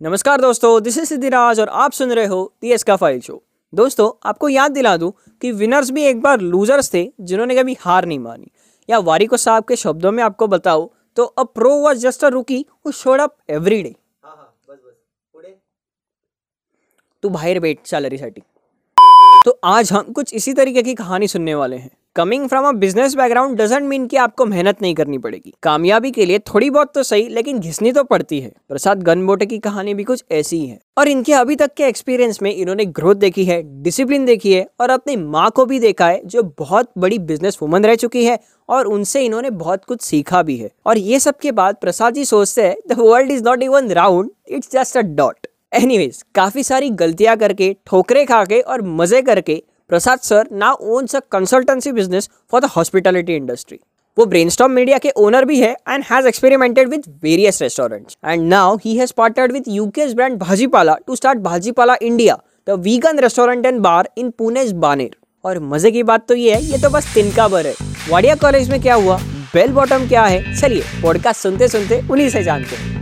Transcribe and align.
नमस्कार 0.00 0.40
दोस्तों 0.40 0.82
this 0.82 0.96
is 0.98 1.04
Siddhiraj 1.04 1.58
और 1.60 1.68
आप 1.68 1.92
सुन 1.92 2.12
रहे 2.12 2.26
हो 2.26 2.52
दी 2.62 2.70
एस 2.72 2.82
का 2.82 2.94
फ़ाइल 2.96 3.20
शो 3.20 3.42
दोस्तों 3.72 4.08
आपको 4.28 4.48
याद 4.48 4.72
दिला 4.72 4.96
दूँ 4.96 5.12
कि 5.42 5.50
विनर्स 5.52 5.90
भी 5.90 6.04
एक 6.04 6.20
बार 6.20 6.40
लूजर्स 6.40 6.92
थे 6.94 7.02
जिन्होंने 7.20 7.56
कभी 7.56 7.76
हार 7.80 8.06
नहीं 8.06 8.18
मानी। 8.18 8.50
या 8.88 8.98
वारिको 9.00 9.36
साहब 9.36 9.64
के 9.64 9.76
शब्दों 9.76 10.12
में 10.12 10.22
आपको 10.24 10.46
बताओ 10.46 10.88
तो 11.16 11.24
a 11.24 11.42
pro 11.44 11.74
was 11.76 11.98
just 11.98 12.24
a 12.24 12.28
rookie 12.28 12.64
who 12.86 12.92
showed 12.92 13.20
up 13.20 13.36
every 13.50 13.82
day 13.82 13.94
तू 17.22 17.28
बाहेर 17.28 17.60
बैठ 17.60 17.86
सॅलरीसाठी 17.86 18.42
तो 19.46 19.58
आज 19.66 19.92
हम 19.92 20.12
कुछ 20.12 20.34
इसी 20.34 20.52
तरीके 20.54 20.82
की 20.82 20.94
कहानी 20.94 21.28
सुनने 21.28 21.54
वाले 21.54 21.76
हैं। 21.76 21.90
Coming 22.16 22.48
from 22.48 22.64
a 22.66 22.70
business 22.72 23.14
background 23.14 23.56
doesn't 23.58 23.82
mean 23.82 24.06
कि 24.06 24.16
आपको 24.16 24.44
मेहनत 24.46 24.80
नहीं 24.82 24.94
करनी 24.94 25.18
पड़ेगी। 25.18 25.52
कामयाबी 25.62 26.10
के 26.10 26.24
लिए 26.26 26.38
थोड़ी 26.38 26.70
बहुत 26.70 26.92
तो 26.94 27.02
सही, 27.02 27.28
लेकिन 27.28 27.58
घिसनी 27.58 27.92
तो 27.92 28.02
पड़ती 28.04 28.40
है। 28.40 28.50
प्रसाद 28.68 29.02
गनबोटे 29.02 29.46
की 29.46 29.58
कहानी 29.58 29.94
भी 29.94 30.04
कुछ 30.04 30.24
ऐसी 30.32 30.58
ही। 30.58 30.66
है 30.66 30.78
और 30.98 31.08
इनके 31.08 31.32
अभी 31.32 31.56
तक 31.56 31.74
के 31.76 31.84
एक्सपीरियंस 31.84 32.42
में 32.42 32.52
इन्होंने 32.54 32.84
ग्रोथ 32.86 33.14
देखी 33.16 33.44
है 33.44 33.62
डिसिप्लिन 33.82 34.24
देखी 34.24 34.52
है, 34.52 34.66
और 34.80 34.90
अपनी 34.90 35.16
माँ 35.16 35.50
को 35.50 35.66
भी 35.66 35.78
देखा 35.80 36.06
है, 36.06 36.20
जो 36.24 36.42
बहुत 36.58 36.90
बड़ी 36.98 37.18
बिज़नेस 37.20 37.58
वुमन 37.62 37.84
रह 37.84 37.94
चुकी 37.96 38.24
है, 38.24 38.38
और 38.68 38.86
उनसे 38.88 39.24
इन्होंने 39.24 39.50
बहुत 39.52 39.84
कुछ 39.84 40.02
सीखा 40.02 40.42
भी 40.42 40.56
है। 40.56 40.70
और 40.86 40.98
ये 40.98 41.20
सब 41.20 41.38
के 41.38 41.52
बाद 41.52 41.76
प्रसाद 41.80 42.14
जी 42.14 42.24
सोचते 42.24 42.62
हैं 42.62 42.76
the 42.88 42.98
world 42.98 43.30
is 43.30 43.44
not 43.44 43.62
even 43.62 43.90
round 43.92 44.30
it's 44.48 44.72
just 44.72 44.96
a 44.96 45.00
dot 45.02 45.46
anyways 45.72 46.22
काफ़ी 46.34 46.62
सारी 46.62 46.90
गलतियाँ 46.90 47.36
करके, 47.36 47.74
ठोकरे 47.86 48.24
खा 48.26 48.44
के 48.44 48.60
और 48.60 48.82
मज़े 48.82 49.22
करके 49.22 49.62
Prasad 49.90 50.18
sir 50.22 50.48
now 50.54 50.74
owns 50.96 51.16
a 51.16 51.20
consultancy 51.32 51.92
business 51.92 52.28
for 52.52 52.60
the 52.60 52.70
hospitality 52.76 53.36
industry 53.36 53.78
वो 54.16 54.26
ब्रेनस्टॉर्म 54.26 54.72
मीडिया 54.72 54.98
के 54.98 55.10
ओनर 55.18 55.44
भी 55.44 55.60
है 55.60 55.72
and 55.88 56.04
has 56.10 56.26
experimented 56.28 56.88
with 56.88 57.04
various 57.22 57.60
restaurants 57.62 58.16
and 58.26 58.48
now 58.48 58.76
he 58.84 58.96
has 58.96 59.12
partnered 59.16 59.52
with 59.52 59.64
UK's 59.68 60.12
brand 60.14 60.38
Bhajipala 60.38 60.94
to 61.06 61.16
start 61.16 61.38
Bhajipala 61.40 61.96
India 62.02 62.38
the 62.68 62.78
vegan 62.80 63.18
restaurant 63.18 63.66
and 63.66 63.80
bar 63.80 64.08
इन 64.18 64.30
पुणे 64.38 64.64
बानेर 64.76 65.16
और 65.44 65.58
मज़े 65.64 65.90
की 65.90 66.02
बात 66.02 66.26
तो 66.28 66.34
ये 66.34 66.54
है, 66.54 66.62
ये 66.62 66.78
तो 66.78 66.90
बस 66.90 67.12
तिनका 67.14 67.48
भर 67.48 67.66
है। 67.66 67.74
वाडिया 68.10 68.34
कॉलेज 68.36 68.70
में 68.70 68.80
क्या 68.82 68.94
हुआ? 68.94 69.16
बेल 69.54 69.72
बॉटम 69.72 70.06
क्या 70.08 70.24
है? 70.24 70.60
चलिए 70.60 70.82
पॉडकास्ट 71.02 71.42
सुनते 71.42 71.68
सुनते 71.68 72.00
उन्हीं 72.10 72.28
से 72.30 72.42
जानते 72.42 72.76
हैं। 72.76 72.99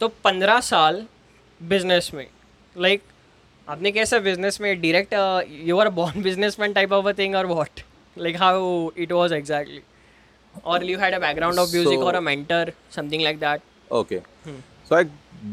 तो 0.00 0.08
पंद्रह 0.24 0.60
साल 0.70 1.04
बिज़नेस 1.60 2.10
में 2.14 2.26
लाइक 2.76 3.02
आपने 3.68 3.90
कैसे 3.92 4.20
बिज़नेस 4.20 4.60
में 4.60 4.70
direct 4.80 5.14
you 5.68 5.78
are 5.80 5.88
born 6.00 6.22
businessman 6.22 6.72
type 6.72 6.92
of 6.92 7.06
a 7.08 7.12
thing 7.18 7.34
और 7.36 7.46
what 7.46 7.80
like 8.18 8.36
how 8.42 8.90
it 8.98 9.12
was 9.12 9.32
exactly 9.32 9.80
or 10.70 10.78
you 10.86 10.94
had 11.00 11.14
a 11.16 11.18
background 11.22 11.60
of 11.62 11.72
music 11.72 12.00
So- 12.00 12.06
or 12.06 12.12
a 12.18 12.20
mentor 12.28 12.62
something 12.94 13.20
like 13.26 13.36
that 13.42 13.60
Okay. 13.98 14.16
So 14.88 14.96
I 14.96 15.02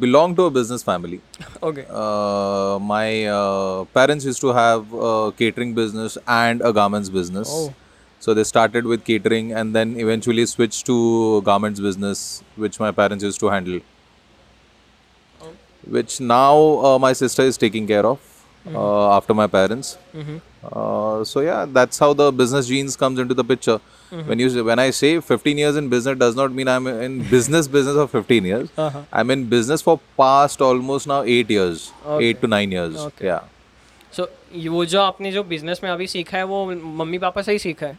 belong 0.04 0.32
to 0.40 0.46
a 0.46 0.54
business 0.56 0.86
family. 0.88 1.20
okay 1.68 1.84
Uh, 2.04 2.80
my 2.92 3.04
uh, 3.34 3.84
parents 3.98 4.26
used 4.30 4.42
to 4.46 4.54
have 4.60 4.96
a 5.10 5.12
catering 5.42 5.76
business 5.82 6.18
and 6.38 6.66
a 6.70 6.72
garments 6.80 7.12
business. 7.18 7.52
Oh. 7.60 7.74
So 8.22 8.36
they 8.40 8.46
started 8.54 8.90
with 8.94 9.04
catering 9.12 9.54
and 9.62 9.80
then 9.80 9.94
eventually 10.06 10.48
switched 10.54 10.86
to 10.90 10.98
garments 11.52 11.86
business, 11.90 12.26
which 12.66 12.80
my 12.86 12.92
parents 13.02 13.30
used 13.30 13.40
to 13.46 13.54
handle. 13.56 13.80
Which 15.90 16.20
now 16.20 16.56
uh, 16.86 17.00
my 17.00 17.14
sister 17.14 17.44
is 17.44 17.58
taking 17.58 17.88
care 17.88 18.06
of 18.06 18.20
mm-hmm. 18.66 18.76
uh, 18.76 19.18
after 19.18 19.34
my 19.34 19.48
parents. 19.48 19.98
Mm-hmm. 20.14 20.38
Uh, 20.64 21.24
so 21.24 21.42
yeah, 21.42 21.66
that's 21.66 21.98
how 21.98 22.14
the 22.14 22.32
business 22.32 22.68
genes 22.68 22.96
comes 22.96 23.20
into 23.20 23.34
the 23.34 23.44
picture. 23.44 23.80
Mm-hmm. 24.12 24.30
When 24.30 24.40
you 24.40 24.64
when 24.64 24.80
I 24.80 24.90
say 24.92 25.20
15 25.20 25.58
years 25.58 25.76
in 25.76 25.90
business 25.90 26.18
does 26.18 26.36
not 26.36 26.52
mean 26.52 26.68
I'm 26.68 26.88
in 26.88 27.22
business 27.30 27.68
business 27.68 27.96
for 27.96 28.08
15 28.08 28.46
years. 28.46 28.70
Uh-huh. 28.78 29.04
I'm 29.12 29.32
in 29.32 29.46
business 29.46 29.82
for 29.82 30.00
past 30.18 30.62
almost 30.62 31.08
now 31.08 31.24
eight 31.24 31.50
years, 31.50 31.92
eight 32.20 32.42
to 32.42 32.48
nine 32.48 32.72
years. 32.72 32.98
Okay. 33.12 33.26
Yeah. 33.26 33.54
So 34.18 34.28
वो 34.72 34.86
जो 34.86 35.02
आपने 35.02 35.32
जो 35.32 35.44
business 35.44 35.80
में 35.84 35.90
अभी 35.92 36.06
सीखा 36.08 36.38
है 36.38 36.44
वो 36.46 36.66
mummy 37.00 37.18
पापा 37.20 37.42
से 37.42 37.52
ही 37.52 37.60
सीखा 37.60 37.86
है 37.86 37.98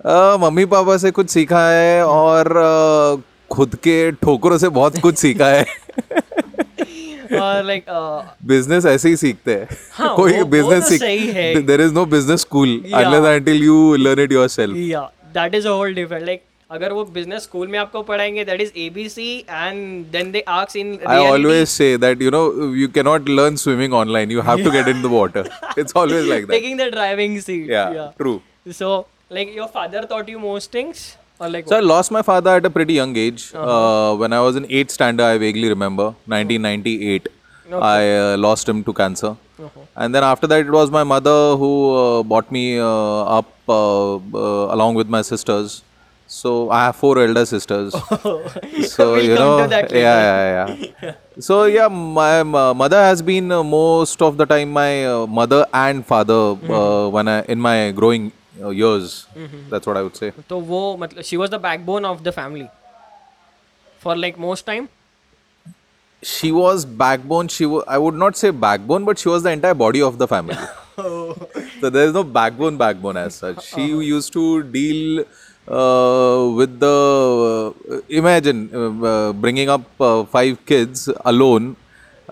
Uh, 0.00 0.38
मम्मी 0.40 0.64
पापा 0.64 0.96
से 0.96 1.10
कुछ 1.10 1.28
सीखा 1.30 1.60
है 1.68 2.04
और 2.06 2.48
uh, 2.58 3.22
खुद 3.52 3.74
के 3.84 4.10
ठोकरों 4.12 4.58
से 4.58 4.68
बहुत 4.68 4.98
कुछ 4.98 5.16
सीखा 5.16 5.46
है 5.46 5.66
और 7.32 7.64
लाइक 7.64 7.84
बिज़नेस 8.46 8.86
ऐसे 8.86 9.08
ही 9.08 9.16
सीखते 9.16 9.54
हैं। 9.54 9.76
हाँ, 9.92 10.14
कोई 10.16 10.42
बिज़नेस 10.44 10.88
सीख 10.88 11.02
है। 11.02 11.62
There 11.62 11.80
is 11.80 11.92
no 11.94 12.04
business 12.08 12.40
school 12.40 12.78
unless 12.94 13.24
until 13.34 13.64
you 13.64 13.94
learn 13.96 14.22
it 14.22 14.32
yourself 14.32 14.76
या 14.76 15.10
that 15.34 15.54
is 15.54 15.68
a 15.68 15.70
whole 15.70 15.94
different 15.94 16.26
like 16.26 16.42
अगर 16.70 16.92
वो 16.92 17.04
बिज़नेस 17.04 17.42
स्कूल 17.42 17.68
में 17.68 17.78
आपको 17.78 18.02
पढ़ाएँगे 18.02 18.44
that 18.44 18.60
is 18.60 18.70
ABC 18.78 19.30
and 19.40 20.04
then 20.12 20.30
they 20.32 20.44
ask 20.48 20.76
in 20.76 20.98
I 21.08 21.26
always 21.28 21.66
say 21.68 21.96
that 21.98 22.22
you 22.22 22.30
know 22.30 22.42
you 22.74 22.88
can 22.88 23.04
not 23.04 23.28
learn 23.28 23.56
swimming 23.56 23.94
online 23.94 24.30
you 24.30 24.40
have 24.40 24.62
to 24.64 24.70
get 24.70 24.88
in 24.88 25.02
the 25.02 25.12
water 25.12 25.48
it's 25.78 25.96
always 25.96 26.28
like 26.28 26.46
that 26.46 26.60
taking 26.60 26.78
the 26.80 26.90
driving 26.92 27.38
seat 27.40 27.70
yeah 27.70 28.12
true 28.18 28.40
so 28.78 28.98
like 29.32 29.54
your 29.56 29.66
father 29.74 30.06
taught 30.10 30.30
you 30.30 30.38
most 30.38 30.74
things 30.74 31.06
or 31.40 31.48
like 31.48 31.66
So 31.68 31.76
I 31.76 31.80
lost 31.80 32.10
my 32.10 32.22
father 32.22 32.50
at 32.58 32.66
a 32.66 32.70
pretty 32.70 32.94
young 32.94 33.16
age. 33.16 33.52
Uh, 33.54 34.14
when 34.16 34.32
I 34.32 34.40
was 34.40 34.56
in 34.56 34.66
eighth 34.68 34.90
standard, 34.90 35.24
I 35.24 35.38
vaguely 35.38 35.68
remember 35.68 36.06
1998. 36.26 37.28
I 37.72 37.98
uh, 38.16 38.36
lost 38.36 38.68
him 38.68 38.82
to 38.84 38.92
cancer, 38.92 39.36
and 39.94 40.12
then 40.14 40.24
after 40.24 40.48
that, 40.48 40.66
it 40.66 40.72
was 40.78 40.90
my 40.90 41.04
mother 41.04 41.56
who 41.56 41.70
uh, 41.96 42.22
brought 42.24 42.50
me 42.50 42.80
uh, 42.80 43.38
up 43.38 43.52
uh, 43.68 44.16
uh, 44.16 44.74
along 44.74 44.96
with 44.96 45.08
my 45.08 45.22
sisters. 45.22 45.82
So 46.26 46.70
I 46.70 46.84
have 46.86 46.96
four 46.96 47.18
elder 47.20 47.44
sisters. 47.46 47.92
so 48.94 49.12
We'll 49.12 49.24
you 49.24 49.34
know, 49.36 49.66
that 49.68 49.92
yeah, 49.92 50.18
yeah, 50.28 50.76
yeah. 51.02 51.14
so 51.38 51.64
yeah, 51.64 51.88
my 51.88 52.42
mother 52.42 53.00
has 53.02 53.22
been 53.22 53.50
uh, 53.52 53.62
most 53.62 54.20
of 54.20 54.36
the 54.36 54.46
time 54.46 54.70
my 54.70 55.06
uh, 55.06 55.26
mother 55.26 55.64
and 55.72 56.04
father 56.04 56.56
uh, 56.78 57.08
when 57.08 57.28
I 57.28 57.42
in 57.42 57.60
my 57.60 57.92
growing 57.92 58.32
years. 58.68 59.26
Mm-hmm. 59.34 59.70
That's 59.70 59.86
what 59.86 59.96
I 59.96 60.02
would 60.02 60.16
say. 60.16 60.32
So, 60.48 60.58
wo, 60.58 60.96
matl- 60.96 61.24
she 61.24 61.36
was 61.36 61.50
the 61.50 61.58
backbone 61.58 62.04
of 62.04 62.22
the 62.22 62.32
family 62.32 62.68
for 63.98 64.16
like 64.16 64.38
most 64.38 64.66
time. 64.66 64.88
She 66.22 66.52
was 66.52 66.84
backbone. 66.84 67.48
She 67.48 67.64
I 67.88 67.96
would 67.96 68.14
not 68.14 68.36
say 68.36 68.50
backbone, 68.50 69.04
but 69.04 69.18
she 69.18 69.28
was 69.28 69.42
the 69.42 69.50
entire 69.50 69.74
body 69.74 70.02
of 70.02 70.18
the 70.18 70.28
family. 70.28 70.56
so 70.96 71.90
there 71.90 72.06
is 72.06 72.12
no 72.12 72.24
backbone, 72.24 72.76
backbone 72.76 73.16
as 73.16 73.34
such. 73.34 73.66
She 73.74 73.92
uh-huh. 73.92 74.00
used 74.00 74.32
to 74.34 74.62
deal 74.62 75.24
uh, 75.68 76.50
with 76.54 76.78
the 76.80 77.74
uh, 77.90 78.00
imagine 78.08 78.68
uh, 78.74 79.06
uh 79.06 79.32
bringing 79.32 79.70
up 79.70 79.84
uh, 80.00 80.24
five 80.24 80.64
kids 80.66 81.08
alone 81.24 81.76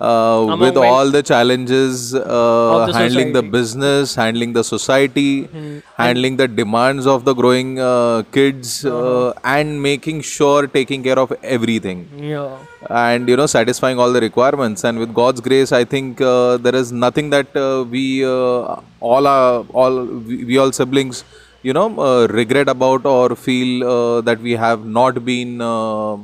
uh, 0.00 0.56
with 0.60 0.76
all 0.76 1.10
the 1.10 1.22
challenges 1.22 2.14
uh, 2.14 2.86
the 2.86 2.92
handling 2.92 3.32
the 3.32 3.42
business 3.42 4.14
handling 4.14 4.52
the 4.52 4.62
society 4.62 5.48
handling 5.96 6.36
the 6.36 6.46
demands 6.46 7.06
of 7.06 7.24
the 7.24 7.34
growing 7.34 7.78
uh, 7.80 8.22
kids 8.32 8.84
uh, 8.84 9.32
and 9.44 9.82
making 9.82 10.20
sure 10.20 10.66
taking 10.66 11.02
care 11.02 11.18
of 11.18 11.32
everything. 11.42 12.08
Yeah. 12.18 12.58
And 12.88 13.28
you 13.28 13.36
know 13.36 13.46
satisfying 13.46 13.98
all 13.98 14.12
the 14.12 14.20
requirements. 14.20 14.84
And 14.84 14.98
with 14.98 15.12
god's 15.14 15.40
grace 15.40 15.72
i 15.72 15.84
think 15.84 16.20
uh, 16.20 16.56
there 16.58 16.74
is 16.74 16.92
nothing 16.92 17.30
that 17.30 17.56
uh, 17.56 17.84
we 17.84 18.24
uh, 18.24 18.80
all 19.00 19.26
are 19.26 19.64
all 19.72 20.04
we, 20.04 20.44
we 20.44 20.58
all 20.58 20.72
siblings 20.72 21.24
you 21.62 21.72
know 21.72 21.88
uh, 21.98 22.26
regret 22.28 22.68
about 22.68 23.04
or 23.04 23.34
feel 23.34 23.84
uh, 23.84 24.20
that 24.20 24.40
we 24.40 24.52
have 24.52 24.84
not 24.84 25.24
been 25.24 25.60
uh, 25.60 26.16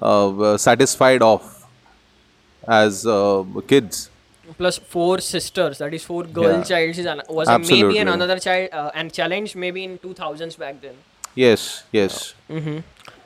uh, 0.00 0.56
satisfied 0.56 1.22
of 1.22 1.61
as 2.67 3.05
uh, 3.05 3.43
kids 3.67 4.09
plus 4.57 4.77
four 4.95 5.19
sisters 5.19 5.77
that 5.83 5.93
is 5.93 6.03
four 6.09 6.23
girl 6.23 6.53
Yeah. 6.57 6.63
childs 6.71 6.99
is 7.03 7.07
an- 7.13 7.21
was 7.29 7.47
a 7.49 7.57
maybe 7.59 7.73
Absolutely. 7.73 7.97
and 8.03 8.09
another 8.17 8.39
child 8.45 8.69
uh, 8.81 8.91
and 9.01 9.13
challenge 9.19 9.55
maybe 9.55 9.83
in 9.89 9.97
2000s 10.05 10.55
back 10.65 10.81
then 10.85 10.95
yes 11.35 11.83
yes 11.91 12.33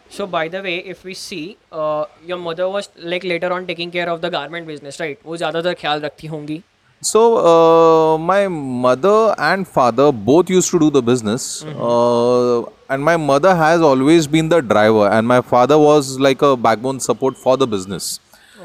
so 0.10 0.26
by 0.28 0.48
the 0.56 0.62
way 0.62 0.78
if 0.94 1.04
we 1.10 1.14
see 1.14 1.58
uh, 1.72 2.06
your 2.32 2.38
mother 2.38 2.68
was 2.70 2.90
like 3.14 3.24
later 3.24 3.52
on 3.58 3.68
taking 3.68 3.92
care 3.92 4.10
of 4.10 4.22
the 4.26 4.30
garment 4.38 4.68
business 4.74 5.00
right 5.06 5.20
वो 5.26 5.38
ज़्यादातर 5.44 5.74
ख्याल 5.84 6.02
रखती 6.10 6.28
होंगी 6.36 6.62
So 7.10 7.22
uh, 7.52 8.18
my 8.24 8.48
mother 8.82 9.14
and 9.46 9.68
father 9.78 10.12
both 10.26 10.50
used 10.56 10.70
to 10.74 10.80
do 10.84 10.90
the 10.98 11.02
business, 11.06 11.46
uh, 11.86 12.58
and 12.96 13.04
my 13.08 13.16
mother 13.30 13.54
has 13.62 13.86
always 13.88 14.28
been 14.36 14.50
the 14.52 14.60
driver, 14.74 15.08
and 15.16 15.28
my 15.32 15.40
father 15.54 15.80
was 15.84 16.12
like 16.26 16.44
a 16.50 16.52
backbone 16.66 17.00
support 17.06 17.40
for 17.46 17.56
the 17.64 17.68
business. 17.72 18.12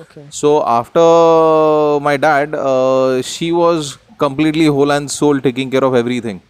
okay. 0.02 0.26
So 0.30 0.66
after 0.66 2.00
my 2.04 2.18
dad, 2.18 2.56
uh, 2.56 3.22
she 3.22 3.52
was 3.52 3.98
completely 4.18 4.66
whole 4.66 4.92
and 4.92 5.10
soul 5.10 5.40
taking 5.40 5.72
care 5.72 5.84
of 5.84 5.96
everything, 5.96 6.42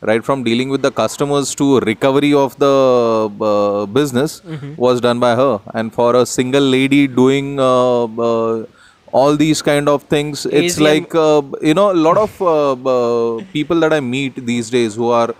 right 0.00 0.24
from 0.24 0.44
dealing 0.44 0.68
with 0.68 0.82
the 0.82 0.90
customers 0.90 1.54
to 1.56 1.80
recovery 1.80 2.32
of 2.34 2.58
the 2.58 3.30
uh, 3.40 3.86
business 3.86 4.42
was 4.76 5.00
done 5.00 5.18
by 5.20 5.34
her. 5.34 5.60
And 5.74 5.92
for 5.92 6.16
a 6.16 6.26
single 6.26 6.62
lady 6.62 7.06
doing 7.06 7.58
uh, 7.58 8.04
uh, 8.04 8.64
all 9.12 9.36
these 9.36 9.60
kind 9.60 9.88
of 9.88 10.04
things 10.04 10.46
it's 10.46 10.78
like 10.78 11.12
uh, 11.16 11.42
you 11.60 11.74
know 11.74 11.90
a 11.90 11.98
lot 12.06 12.16
of 12.16 12.40
uh, 12.40 12.72
uh, 12.92 13.42
people 13.52 13.80
that 13.80 13.92
i 13.92 13.98
meet 13.98 14.36
these 14.46 14.70
days 14.70 14.94
who 14.94 15.08
are 15.10 15.34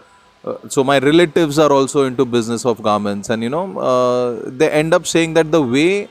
uh, 0.44 0.56
so 0.68 0.82
my 0.82 0.98
relatives 0.98 1.58
are 1.58 1.72
also 1.72 2.04
into 2.04 2.24
business 2.24 2.64
of 2.64 2.82
garments. 2.82 3.28
And 3.30 3.42
you 3.42 3.50
know 3.50 3.78
uh, 3.78 4.40
they 4.46 4.70
end 4.70 4.94
up 4.94 5.06
saying 5.06 5.34
that 5.34 5.50
the 5.50 5.62
way 5.62 6.08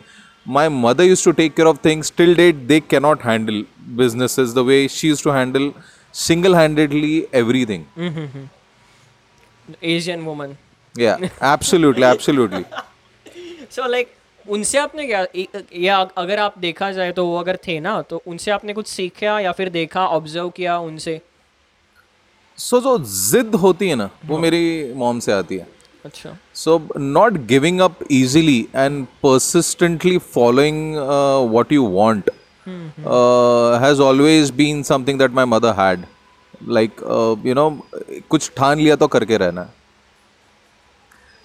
my 0.58 0.68
mother 0.84 1.06
used 1.12 1.24
to 1.24 1.34
take 1.40 1.56
care 1.56 1.68
of 1.72 1.80
things 1.88 2.10
till 2.20 2.34
date 2.42 2.62
they 2.68 2.82
cannot 2.92 3.22
handle 3.30 3.64
businesses 4.02 4.54
the 4.54 4.64
way 4.70 4.80
she 4.88 5.10
used 5.14 5.24
to 5.24 5.34
handle 5.40 5.68
single-handedly 6.14 7.16
everything 7.42 7.84
Asian 9.84 10.22
woman 10.30 10.56
yeah 10.96 11.28
absolutely 11.56 12.08
absolutely 12.14 12.64
so 13.72 13.88
like 13.88 14.16
उनसे 14.46 14.78
आपने 14.78 15.06
क्या 15.08 15.26
या 15.80 15.98
अगर 16.18 16.40
आप 16.40 16.58
देखा 16.60 16.92
जाए 16.92 17.12
तो 17.12 17.26
वो 17.26 17.38
अगर 17.40 17.58
थे 17.68 17.80
ना 17.80 18.02
तो 18.10 18.22
उनसे 18.28 18.52
आपने 18.52 18.74
कुछ 18.74 18.88
सीखा 18.88 19.40
या 19.40 19.52
फिर 19.60 19.70
देखा 19.70 20.06
ऑब्ज़र्व 20.18 20.50
किया 20.56 20.78
उनसे 20.80 21.20
सो 22.58 22.78
so, 22.78 22.84
जो 22.84 22.98
जिद 23.32 23.56
होती 23.56 23.90
है 23.90 23.96
ना 23.96 24.10
वो 24.26 24.38
मेरी 24.38 24.94
मॉम 25.04 25.20
से 25.26 25.32
आती 25.32 25.58
है 25.58 25.68
अच्छा 26.09 26.37
So, 26.59 26.75
not 26.97 27.47
giving 27.47 27.81
up 27.81 28.03
easily 28.09 28.69
and 28.83 29.07
persistently 29.23 30.19
following 30.19 30.97
uh, 30.99 31.41
what 31.55 31.73
you 31.77 31.83
want 31.83 32.29
uh, 33.05 33.79
has 33.79 34.01
always 34.01 34.51
been 34.51 34.85
something 34.85 35.19
that 35.19 35.33
my 35.33 35.45
mother 35.45 35.73
had. 35.73 36.07
Like, 36.67 37.01
uh, 37.05 37.37
you 37.43 37.55
know, 37.55 37.69
कुछ 38.31 38.51
ठान 38.57 38.79
लिया 38.79 38.97
तो 38.97 39.07
करके 39.17 39.37
रहना 39.45 39.63
है. 39.63 39.73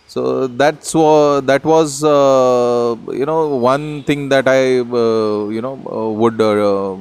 So 0.08 0.48
that's 0.48 0.94
what 0.96 1.46
that 1.48 1.64
was, 1.64 2.04
uh, 2.04 2.96
you 3.14 3.26
know, 3.26 3.48
one 3.66 4.04
thing 4.04 4.30
that 4.30 4.48
I, 4.48 4.80
uh, 4.80 5.50
you 5.50 5.62
know, 5.62 5.74
uh, 5.98 6.10
would 6.22 6.42
uh, 6.42 6.96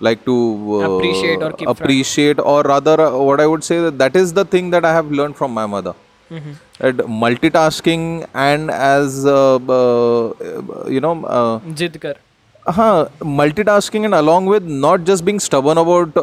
like 0.00 0.24
to 0.24 0.36
uh, 0.80 0.86
Appreciate 0.86 1.42
or 1.42 1.52
keep 1.52 1.66
track. 1.66 1.80
appreciate, 1.80 2.38
or 2.38 2.62
rather, 2.62 3.00
uh, 3.00 3.16
what 3.18 3.40
I 3.40 3.46
would 3.46 3.64
say 3.64 3.80
that 3.80 3.98
that 3.98 4.14
is 4.16 4.32
the 4.32 4.44
thing 4.44 4.70
that 4.70 4.84
I 4.84 4.92
have 4.92 5.10
learned 5.10 5.36
from 5.36 5.52
my 5.52 5.66
mother. 5.66 5.94
and 6.33 7.01
multitasking 7.23 8.21
and 8.21 8.69
as 8.69 9.17
you 10.93 11.01
know 11.01 11.15
जिद 11.73 11.97
कर 11.97 12.15
हाँ 12.65 13.09
multitasking 13.25 14.05
and 14.05 14.15
along 14.15 14.47
with 14.49 14.67
not 14.85 15.03
just 15.05 15.23
being 15.23 15.39
stubborn 15.39 15.77
about 15.77 16.13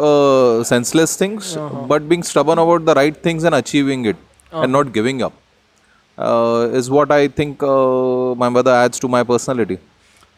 senseless 0.67 1.21
things 1.21 1.55
but 1.91 2.03
being 2.03 2.23
stubborn 2.25 2.59
about 2.59 2.85
the 2.85 2.91
right 2.99 3.25
things 3.27 3.45
and 3.45 3.55
achieving 3.55 4.07
it 4.07 4.17
and 4.53 4.71
not 4.73 4.93
giving 4.93 5.21
up 5.23 5.33
is 6.77 6.91
what 6.91 7.13
I 7.13 7.29
think 7.39 7.65
my 8.39 8.51
mother 8.51 8.85
adds 8.85 9.01
to 9.01 9.09
my 9.09 9.25
personality 9.25 9.79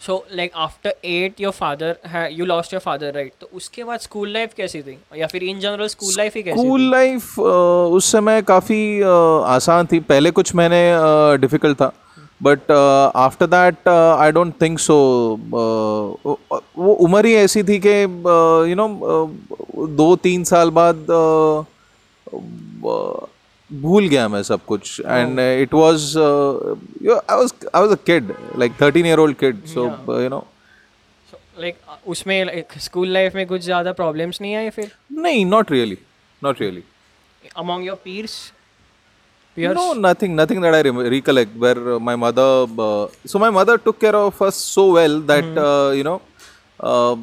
so 0.07 0.15
like 0.35 0.53
after 0.57 0.95
at 1.05 1.41
your 1.41 1.53
father 1.53 2.29
you 2.33 2.47
lost 2.47 2.73
your 2.73 2.81
father 2.81 3.13
right 3.15 3.33
तो 3.41 3.49
उसके 3.55 3.85
बाद 3.85 4.01
school 4.01 4.33
life 4.33 4.55
कैसी 4.57 4.83
थी? 4.83 4.99
या 5.17 5.27
फिर 5.27 5.43
in 5.43 5.61
general 5.61 5.87
school 5.89 6.15
life 6.17 6.37
ही 6.37 6.43
कैसी 6.43 6.59
school 6.59 6.91
life 6.91 7.39
उस 7.39 8.11
समय 8.13 8.43
काफ़ी 8.43 9.03
आसान 9.03 9.87
थी। 9.93 10.01
पहले 10.01 10.31
कुछ 10.31 10.55
मैंने 10.55 10.81
डिफ़िकल्ट 11.41 11.77
था। 11.77 11.93
But 12.43 12.71
after 13.17 13.47
that 13.47 13.89
I 13.89 14.33
don't 14.33 14.55
think 14.63 14.79
so 14.79 14.97
वो 15.47 16.93
उम्र 16.93 17.27
ही 17.27 17.35
ऐसी 17.35 17.63
थी 17.63 17.79
कि 17.87 18.03
यू 18.71 18.77
नो 18.77 18.89
दो 19.97 20.15
तीन 20.17 20.45
साल 20.45 20.71
बाद 20.71 21.07
uh, 21.11 21.65
uh, 22.85 23.29
भूल 23.81 24.09
गया 24.09 24.27
मैं 24.29 24.43
सब 24.43 24.65
कुछ। 24.67 25.01
And 25.07 25.39
it 25.41 25.75
was 25.75 26.15
I 26.17 27.37
was 27.37 27.53
I 27.75 27.81
was 27.83 27.93
a 27.93 27.97
kid 28.07 28.33
like 28.59 28.73
13 28.83 29.07
year 29.07 29.19
old 29.19 29.37
kid 29.37 29.65
so 29.67 29.87
you 30.23 30.29
know 30.29 30.47
like 31.61 31.77
उसमें 32.07 32.65
स्कूल 32.79 33.09
लाइफ 33.09 33.35
में 33.35 33.47
कुछ 33.47 33.61
ज़्यादा 33.63 33.93
प्रॉब्लम्स 33.93 34.41
नहीं 34.41 34.55
आए 34.57 34.71
फिर? 34.71 34.91
नहीं 35.13 35.45
not 35.47 35.71
really 35.73 35.99
not 36.45 36.61
really 36.61 36.83
among 37.57 37.87
your 37.87 37.97
peers 38.05 38.41
No, 39.57 39.83
nothing, 39.95 40.35
nothing 40.37 40.61
that 40.65 40.75
I 40.77 40.79
rem- 40.85 41.01
recollect. 41.13 41.57
Where 41.63 41.81
uh, 41.95 41.97
my 42.01 42.13
mother, 42.21 42.45
uh, 42.85 43.09
so 43.33 43.41
my 43.43 43.51
mother 43.57 43.75
took 43.87 43.99
care 44.05 44.15
of 44.21 44.39
us 44.47 44.61
so 44.77 44.85
well 44.93 45.17
that 45.31 45.59
uh, 45.65 45.91
you 45.99 46.05
know, 46.07 46.15
uh, 46.82 47.16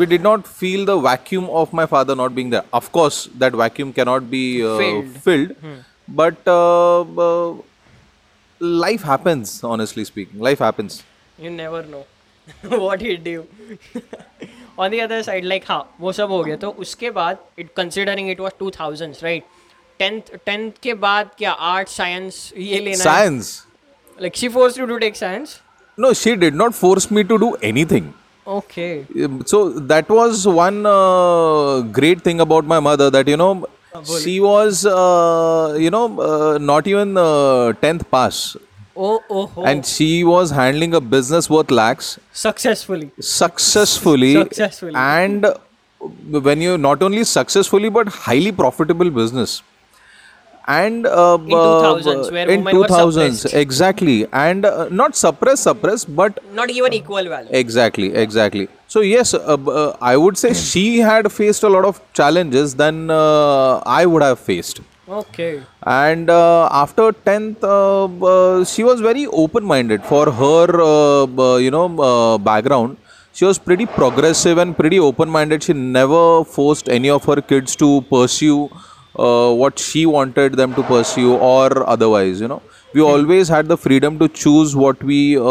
we 0.00 0.06
did 0.06 0.22
not 0.22 0.46
feel 0.46 0.84
the 0.84 0.98
vacuum 1.00 1.48
of 1.62 1.72
my 1.72 1.86
father 1.86 2.14
not 2.14 2.34
being 2.34 2.50
there. 2.50 2.64
Of 2.72 2.90
course, 2.92 3.28
that 3.38 3.52
vacuum 3.62 3.92
cannot 3.92 4.30
be 4.30 4.44
uh, 4.64 4.76
Filled. 4.78 5.16
filled, 5.28 5.54
but 6.08 6.36
uh, 6.46 7.00
uh, 7.26 7.54
life 8.60 9.02
happens. 9.02 9.62
Honestly 9.64 10.04
speaking, 10.04 10.40
life 10.50 10.58
happens. 10.68 11.02
You 11.40 11.50
never 11.50 11.86
know 11.90 12.04
what 12.78 13.02
he 13.02 13.16
do 13.26 13.40
on 14.78 14.90
the 14.90 14.98
other 15.02 15.22
side 15.22 15.44
like 15.44 15.64
हाँ 15.68 15.78
वो 16.00 16.12
सब 16.12 16.30
हो 16.30 16.42
गया 16.44 16.56
तो 16.64 16.70
उसके 16.84 17.10
बाद 17.18 17.38
it 17.58 17.72
considering 17.76 18.30
it 18.30 18.40
was 18.40 18.52
2000s 18.62 19.22
right 19.22 19.44
tenth 19.98 20.30
tenth 20.46 20.72
के 20.82 20.94
बाद 21.04 21.30
क्या 21.38 21.52
आर्ट 21.70 21.88
साइंस 21.88 22.52
ये 22.56 22.80
लेना 22.80 23.04
Science. 23.04 23.50
Like 24.20 24.36
she 24.36 24.48
forced 24.56 24.78
you 24.78 24.86
to 24.86 24.98
take 24.98 25.16
science 25.16 25.58
No, 25.98 26.12
she 26.18 26.30
did 26.42 26.54
not 26.58 26.74
force 26.76 27.06
me 27.16 27.22
to 27.30 27.36
do 27.40 27.48
anything. 27.70 28.04
Okay. 28.47 29.05
So 29.45 29.69
that 29.91 30.09
was 30.09 30.47
one 30.47 30.85
uh, 30.85 31.81
great 31.81 32.21
thing 32.21 32.39
about 32.39 32.65
my 32.65 32.79
mother 32.79 33.09
that, 33.09 33.27
you 33.27 33.35
know, 33.35 33.67
ah, 33.93 34.01
she 34.03 34.39
was, 34.39 34.85
uh, 34.85 35.75
you 35.77 35.89
know, 35.89 36.05
uh, 36.21 36.57
not 36.57 36.87
even 36.87 37.17
uh, 37.17 37.73
10th 37.81 38.09
pass. 38.09 38.55
Oh, 38.95 39.21
oh, 39.29 39.51
oh. 39.55 39.63
And 39.63 39.85
she 39.85 40.23
was 40.23 40.49
handling 40.49 40.93
a 40.95 41.01
business 41.01 41.49
worth 41.49 41.69
lakhs. 41.71 42.17
Successfully. 42.31 43.11
Successfully. 43.19 44.33
Successfully. 44.33 44.93
And 44.95 45.45
when 46.31 46.61
you 46.61 46.77
not 46.77 47.03
only 47.03 47.23
successfully 47.23 47.89
but 47.89 48.07
highly 48.07 48.51
profitable 48.51 49.09
business 49.09 49.61
and 50.67 51.07
uh, 51.07 51.37
in 51.45 51.53
uh, 51.53 51.95
2000s, 51.95 52.31
where 52.31 52.49
in 52.49 52.63
2000s 52.63 53.53
exactly. 53.53 54.27
And 54.33 54.65
uh, 54.65 54.89
not 54.91 55.15
suppress 55.15 55.61
suppress 55.61 56.03
but 56.03 56.39
not 56.53 56.69
even 56.69 56.93
equal 56.93 57.23
value. 57.23 57.49
Exactly 57.51 58.13
exactly. 58.13 58.67
So 58.87 59.01
yes 59.01 59.33
uh, 59.33 59.37
uh 59.39 59.97
i 60.01 60.15
would 60.17 60.37
say 60.37 60.49
hmm. 60.49 60.55
she 60.55 60.99
had 60.99 61.31
faced 61.31 61.63
a 61.63 61.69
lot 61.69 61.85
of 61.85 62.01
challenges 62.13 62.75
than 62.75 63.09
uh, 63.09 63.77
i 63.85 64.05
would 64.05 64.21
have 64.21 64.39
faced. 64.39 64.81
Okay. 65.07 65.63
And 65.83 66.29
after 66.29 67.13
10th 67.13 68.75
she 68.75 68.83
was 68.83 68.99
very 68.99 69.25
open 69.27 69.63
minded 69.63 70.03
for 70.03 70.29
her 70.31 71.59
you 71.59 71.71
know 71.71 72.37
background. 72.39 72.97
She 73.31 73.45
was 73.45 73.59
pretty 73.59 73.85
progressive 73.85 74.57
and 74.57 74.75
pretty 74.75 74.99
open 74.99 75.29
minded 75.29 75.63
she 75.63 75.71
never 75.71 76.43
forced 76.43 76.89
any 76.89 77.09
of 77.09 77.23
her 77.25 77.39
kids 77.39 77.75
to 77.75 78.01
pursue 78.09 78.69
uh, 79.17 79.51
what 79.53 79.79
she 79.79 80.05
wanted 80.05 80.53
them 80.53 80.73
to 80.75 80.83
pursue 80.83 81.35
or 81.35 81.87
otherwise. 81.89 82.41
You 82.41 82.47
know, 82.47 82.61
we 82.93 83.01
always 83.01 83.47
had 83.47 83.67
the 83.67 83.77
freedom 83.77 84.19
to 84.19 84.27
choose 84.27 84.75
what 84.75 85.01
we 85.03 85.37
uh, 85.37 85.41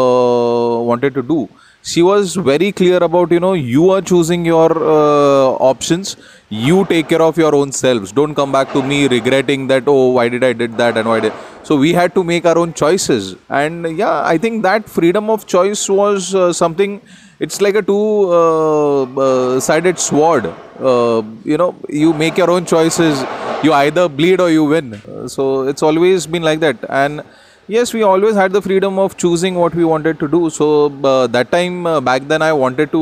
wanted 0.91 1.13
to 1.15 1.21
do. 1.21 1.49
She 1.83 2.01
was 2.01 2.35
very 2.35 2.71
clear 2.73 2.97
about 2.97 3.31
you 3.31 3.39
know 3.39 3.53
you 3.53 3.91
are 3.91 4.01
choosing 4.01 4.43
your 4.45 4.71
uh, 4.71 5.51
options. 5.71 6.17
You 6.49 6.85
take 6.85 7.07
care 7.09 7.21
of 7.21 7.37
your 7.37 7.53
own 7.55 7.71
selves. 7.71 8.11
Don't 8.11 8.35
come 8.35 8.51
back 8.51 8.73
to 8.73 8.81
me 8.81 9.07
regretting 9.07 9.67
that 9.67 9.83
oh 9.87 10.09
why 10.17 10.27
did 10.27 10.43
i 10.43 10.51
did 10.53 10.75
that 10.77 10.97
and 10.97 11.07
why 11.07 11.19
did 11.21 11.33
so 11.63 11.77
we 11.77 11.93
had 11.93 12.13
to 12.15 12.23
make 12.23 12.45
our 12.45 12.57
own 12.57 12.73
choices. 12.73 13.35
And 13.49 13.97
yeah 13.97 14.21
i 14.33 14.37
think 14.37 14.63
that 14.63 14.89
freedom 14.89 15.29
of 15.29 15.47
choice 15.47 15.87
was 15.89 16.35
uh, 16.35 16.51
something 16.51 17.01
it's 17.39 17.61
like 17.61 17.75
a 17.75 17.81
two 17.81 18.05
uh, 18.39 19.03
uh, 19.25 19.59
sided 19.59 19.99
sword 19.99 20.45
uh, 20.91 21.21
you 21.51 21.57
know 21.61 21.75
you 21.89 22.13
make 22.13 22.37
your 22.37 22.49
own 22.55 22.65
choices 22.65 23.23
you 23.63 23.73
either 23.73 24.07
bleed 24.19 24.39
or 24.45 24.49
you 24.57 24.63
win 24.75 24.87
Uh, 24.93 25.27
so 25.35 25.43
it's 25.71 25.83
always 25.89 26.25
been 26.35 26.43
like 26.51 26.59
that 26.65 26.77
and 26.89 27.23
Yes, 27.69 27.93
we 27.93 28.01
always 28.01 28.33
had 28.33 28.53
the 28.53 28.61
freedom 28.61 28.97
of 28.97 29.17
choosing 29.17 29.55
what 29.55 29.75
we 29.75 29.83
wanted 29.83 30.19
to 30.19 30.27
do. 30.29 30.49
So 30.49 30.85
uh, 31.03 31.27
that 31.27 31.51
time 31.51 31.85
uh, 31.85 31.99
back 31.99 32.21
then, 32.25 32.41
I 32.41 32.53
wanted 32.53 32.93
to. 32.93 33.01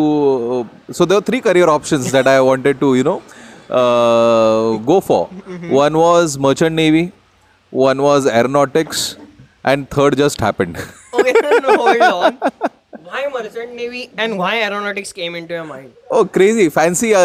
Uh, 0.89 0.91
so 0.91 1.05
there 1.05 1.19
were 1.19 1.21
three 1.21 1.39
career 1.39 1.69
options 1.69 2.11
that 2.11 2.25
I 2.25 2.41
wanted 2.41 2.79
to, 2.79 2.95
you 2.95 3.03
know, 3.03 3.21
uh, 3.69 4.77
go 4.77 5.01
for. 5.01 5.27
One 5.69 5.95
was 5.95 6.39
merchant 6.39 6.75
navy, 6.75 7.11
one 7.69 8.01
was 8.01 8.25
aeronautics, 8.25 9.17
and 9.63 9.87
third 9.87 10.17
just 10.17 10.41
happened. 10.41 10.77
Okay, 11.13 11.33
no, 11.61 11.77
hold 11.77 12.01
on 12.01 12.39
Why 13.14 13.28
merchant 13.32 13.74
navy 13.74 14.10
and 14.18 14.36
why 14.36 14.62
aeronautics 14.62 15.12
came 15.12 15.34
into 15.34 15.54
your 15.54 15.64
mind? 15.64 15.92
oh, 16.10 16.24
crazy, 16.24 16.68
fancy 16.68 17.14
uh, 17.14 17.20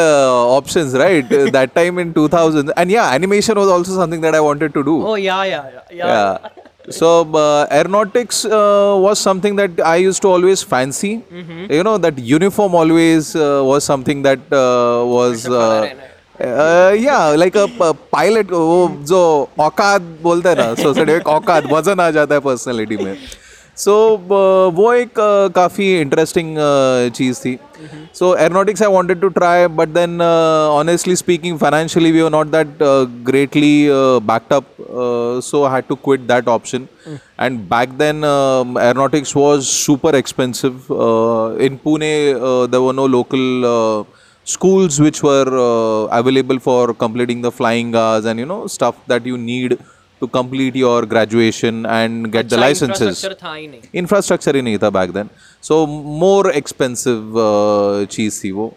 options, 0.58 0.94
right? 0.94 1.32
Uh, 1.32 1.50
that 1.50 1.74
time 1.74 1.98
in 1.98 2.14
2000, 2.14 2.72
and 2.78 2.92
yeah, 2.92 3.10
animation 3.12 3.58
was 3.58 3.68
also 3.68 3.96
something 3.96 4.22
that 4.22 4.36
I 4.36 4.40
wanted 4.42 4.74
to 4.76 4.84
do. 4.84 5.06
Oh 5.06 5.16
yeah, 5.16 5.44
yeah, 5.44 5.70
yeah. 5.74 5.82
yeah. 5.92 6.08
yeah 6.08 6.50
so 6.92 7.08
uh, 7.34 7.66
aeronautics 7.72 8.46
uh, 8.46 8.96
was 9.04 9.18
something 9.28 9.56
that 9.56 9.80
i 9.92 9.96
used 9.96 10.22
to 10.22 10.28
always 10.28 10.62
fancy 10.74 11.14
you 11.78 11.84
know 11.88 11.98
that 11.98 12.20
uniform 12.20 12.76
always 12.76 13.36
uh, 13.36 13.64
was 13.70 13.84
something 13.84 14.22
that 14.22 14.38
uh, 14.54 15.02
was 15.14 15.48
uh, 15.48 15.90
uh, 16.40 16.94
yeah 17.06 17.30
like 17.44 17.56
a 17.56 17.66
p- 17.80 17.92
pilot 18.12 18.52
वो 18.52 18.78
जो 19.14 19.22
औकात 19.68 20.02
बोलते 20.28 20.50
हैं 20.50 20.56
ना 20.62 20.68
so 20.84 20.94
sir 21.00 21.10
एक 21.16 21.28
औकात 21.38 21.72
वजन 21.74 22.00
आ 22.00 22.10
जाता 22.20 22.36
है 22.36 22.42
पर्सनालिटी 22.50 22.98
में 23.04 23.14
सो 23.78 23.96
वो 24.76 24.92
एक 24.94 25.10
uh, 25.10 25.54
काफ़ी 25.56 25.86
इंटरेस्टिंग 26.02 26.56
चीज़ 27.16 27.40
थी 27.46 27.58
so 28.20 28.36
aeronautics 28.44 28.82
I 28.84 28.92
wanted 28.92 29.22
to 29.22 29.28
try 29.38 29.68
but 29.80 29.90
then 29.94 30.22
honestly 30.22 31.16
speaking 31.16 31.58
financially 31.60 32.12
we 32.12 32.20
are 32.20 32.30
not 32.32 32.48
that 32.52 32.78
greatly 33.30 33.74
backed 34.30 34.54
up 34.58 34.66
uh, 34.80 35.42
so 35.48 35.64
i 35.66 35.72
had 35.76 35.88
to 35.90 35.96
quit 36.08 36.28
that 36.28 36.48
option 36.48 36.88
and 37.38 37.68
back 37.74 37.98
then 37.98 38.24
um, 38.24 38.78
aeronautics 38.78 39.36
was 39.36 39.68
super 39.68 40.14
expensive 40.22 40.92
uh, 40.92 41.48
in 41.68 41.80
pune 41.86 42.12
uh, 42.12 42.68
there 42.68 42.82
were 42.82 42.96
no 43.02 43.08
local 43.18 43.66
uh, 43.72 44.04
schools 44.46 45.02
which 45.08 45.22
were 45.24 45.52
uh, 45.66 46.20
available 46.22 46.60
for 46.60 46.94
completing 46.94 47.42
the 47.42 47.52
flying 47.60 47.94
hours 47.96 48.26
and 48.26 48.40
you 48.40 48.50
know 48.54 48.62
stuff 48.78 48.96
that 49.14 49.26
you 49.26 49.38
need 49.52 49.78
To 50.21 50.29
complete 50.29 50.75
your 50.77 51.07
graduation 51.07 51.85
and 51.87 52.33
get 52.33 52.49
the 52.49 52.59
licenses. 52.59 53.25
ही 53.25 53.67
नहीं। 53.69 53.81
Infrastructure 53.95 54.57
ही 54.57 54.63
नहीं 54.63 54.79
था 54.79 54.91
back 54.91 55.13
then 55.13 55.29
so 55.63 55.87
more 56.21 56.51
expensive 56.51 57.33
चीज़ 58.11 58.45
थी 58.45 58.51
वो. 58.51 58.73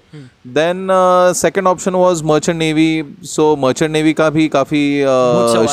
Then 0.47 0.87
second 1.35 1.67
option 1.67 1.95
was 1.95 2.21
merchant 2.21 2.57
navy 2.57 3.03
so 3.23 3.55
merchant 3.55 3.91
navy 3.91 4.13
का 4.13 4.29
भी 4.29 4.47
काफ़ी 4.47 5.03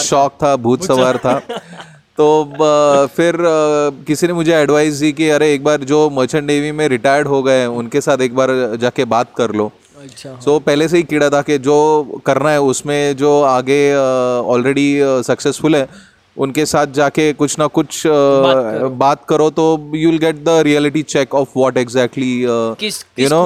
शौक 0.02 0.32
था 0.42 0.56
भूत 0.56 0.84
सवार 0.84 1.18
था। 1.18 1.40
तो 2.20 2.26
uh, 2.44 3.08
फिर 3.08 3.34
uh, 3.34 4.06
किसी 4.06 4.26
ने 4.26 4.32
मुझे 4.32 4.54
एडवाइस 4.54 4.94
दी 4.94 5.12
कि 5.12 5.28
अरे 5.28 5.54
एक 5.54 5.64
बार 5.64 5.84
जो 5.84 6.10
मर्चेंट 6.10 6.44
नेवी 6.44 6.72
में 6.72 6.88
रिटायर्ड 6.88 7.28
हो 7.28 7.42
गए 7.42 7.66
उनके 7.66 8.00
साथ 8.00 8.18
एक 8.18 8.34
बार 8.34 8.50
जाके 8.80 9.04
बात 9.04 9.32
कर 9.36 9.52
लो। 9.52 9.72
अच्छा 10.00 10.30
सो 10.30 10.40
so, 10.40 10.50
हाँ। 10.50 10.60
पहले 10.60 10.88
से 10.88 10.96
ही 10.96 11.02
कीड़ा 11.02 11.28
था 11.30 11.40
कि 11.42 11.58
जो 11.60 12.20
करना 12.26 12.50
है 12.50 12.60
उसमें 12.62 13.16
जो 13.16 13.40
आगे 13.44 13.80
ऑलरेडी 13.94 14.88
सक्सेसफुल 15.24 15.76
है 15.76 15.88
उनके 16.36 16.64
साथ 16.66 16.86
जाके 16.94 17.32
कुछ 17.32 17.58
ना 17.58 17.66
कुछ 17.68 17.96
uh, 17.98 18.12
बात, 18.12 18.56
करो. 18.56 18.88
बात 18.90 19.24
करो 19.28 19.48
तो 19.50 19.92
you 19.94 20.18
get 20.18 20.36
the 20.44 20.60
reality 20.66 21.02
check 21.04 21.34
of 21.34 21.48
what 21.56 21.78
exactly 21.78 22.30
you 22.42 23.28
know 23.28 23.42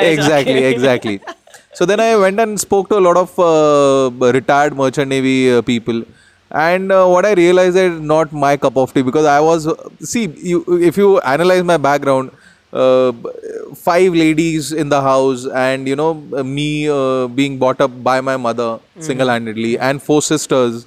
exactly 0.00 0.62
exactly 0.62 1.18
so 1.78 1.86
then 1.86 2.00
I 2.00 2.14
went 2.14 2.40
and 2.40 2.56
spoke 2.58 2.88
to 2.90 2.98
lot 2.98 3.16
of 3.16 3.34
retired 4.32 4.74
merchant 4.74 5.08
navy 5.08 5.38
people 5.66 6.04
and 6.50 6.92
what 6.92 7.26
I 7.26 7.34
realise 7.34 7.74
that 7.74 8.00
not 8.04 8.34
my 8.44 8.56
cup 8.56 8.78
of 8.78 8.94
tea 8.94 9.02
because 9.02 9.26
I 9.26 9.44
was 9.44 9.68
see 10.04 10.24
if 10.88 11.00
you 11.00 11.16
analyse 11.26 11.64
my 11.64 11.78
background 11.78 12.30
five 13.74 14.12
ladies 14.14 14.72
in 14.72 14.88
the 14.88 15.00
house 15.00 15.46
and 15.46 15.88
you 15.88 15.96
know 15.96 16.14
me 16.44 16.88
uh, 16.88 17.26
being 17.28 17.58
brought 17.58 17.80
up 17.80 17.90
by 18.02 18.20
my 18.20 18.36
mother 18.36 18.78
single-handedly 19.00 19.78
and 19.78 20.02
four 20.02 20.22
sisters. 20.22 20.86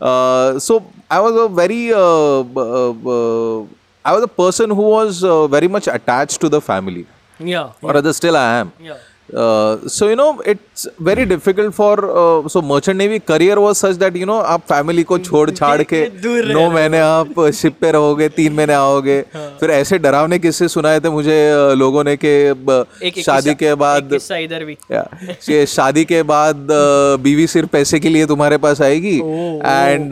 Uh, 0.00 0.58
so 0.58 0.84
i 1.10 1.18
was 1.20 1.34
a 1.44 1.48
very 1.48 1.92
uh, 1.92 2.40
uh, 2.64 2.90
uh, 3.14 3.66
i 4.04 4.12
was 4.14 4.22
a 4.22 4.28
person 4.42 4.70
who 4.70 4.86
was 4.96 5.22
uh, 5.24 5.46
very 5.48 5.68
much 5.68 5.86
attached 5.88 6.40
to 6.40 6.48
the 6.48 6.60
family. 6.60 7.06
Yeah. 7.38 7.72
Or 7.82 7.92
rather 7.94 8.12
still 8.12 8.36
I 8.36 8.58
am. 8.60 8.72
Yeah. 8.80 8.98
Uh, 9.28 9.76
so 9.86 10.08
you 10.08 10.16
know 10.16 10.40
it's 10.40 10.86
very 10.98 11.26
difficult 11.26 11.74
for 11.74 11.94
uh, 12.02 12.48
so 12.48 12.62
merchant 12.62 12.96
navy 12.96 13.20
career 13.20 13.60
was 13.60 13.76
such 13.76 13.98
that 14.02 14.14
you 14.16 14.26
know 14.26 14.40
आप 14.42 14.60
family 14.60 15.02
को 15.02 15.18
छोड़ 15.18 15.50
छाड़ 15.50 15.82
के 15.82 16.00
नौ 16.54 16.70
महीने 16.70 16.98
आप 16.98 17.40
ship 17.54 17.76
पे 17.80 17.90
रहोगे 17.92 18.28
तीन 18.28 18.52
महीने 18.52 18.72
आओगे। 18.72 19.18
हाँ। 19.34 19.56
फिर 19.60 19.70
ऐसे 19.70 19.98
डरावने 19.98 20.38
किस्से 20.38 20.68
सुनाए 20.68 21.00
थे 21.00 21.10
मुझे 21.10 21.36
uh, 21.52 21.78
लोगों 21.78 22.04
ने 22.04 22.16
कि 22.24 22.32
uh, 22.52 23.18
शादी 23.18 23.54
के 23.54 23.74
बाद 23.74 24.14
इधर 24.14 24.64
भी। 24.64 24.76
या, 24.92 25.64
शादी 25.64 26.04
के 26.04 26.22
बाद 26.22 26.56
uh, 26.56 27.22
बीवी 27.24 27.46
सिर्फ़ 27.46 27.68
पैसे 27.68 28.00
के 28.00 28.08
लिए 28.08 28.26
तुम्हारे 28.26 28.58
पास 28.58 28.80
आएगी। 28.82 29.16
And 29.64 30.10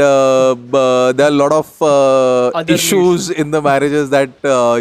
there 1.16 1.30
lot 1.30 1.52
of 1.52 1.84
issues 2.70 3.32
in 3.32 3.50
the 3.50 3.56
marriages 3.56 4.08
that 4.08 4.30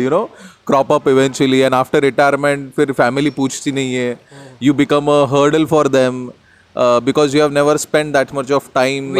you 0.03 0.09
know 0.09 0.29
crop 0.67 0.91
up 0.93 1.07
eventually 1.07 1.59
and 1.59 1.73
after 1.73 2.01
retirement 2.01 2.71
फिर 2.75 2.91
फैमिली 2.91 3.29
पूछती 3.29 3.71
नहीं 3.71 3.93
है। 3.95 4.19
You 4.63 4.73
become 4.73 5.11
a 5.11 5.23
hurdle 5.35 5.65
for 5.65 5.87
them 5.87 6.29
because 6.77 7.35
you 7.37 7.41
have 7.41 7.53
never 7.53 7.77
spend 7.77 8.13
that 8.13 8.35
much 8.35 8.51
of 8.51 8.69
time 8.75 9.11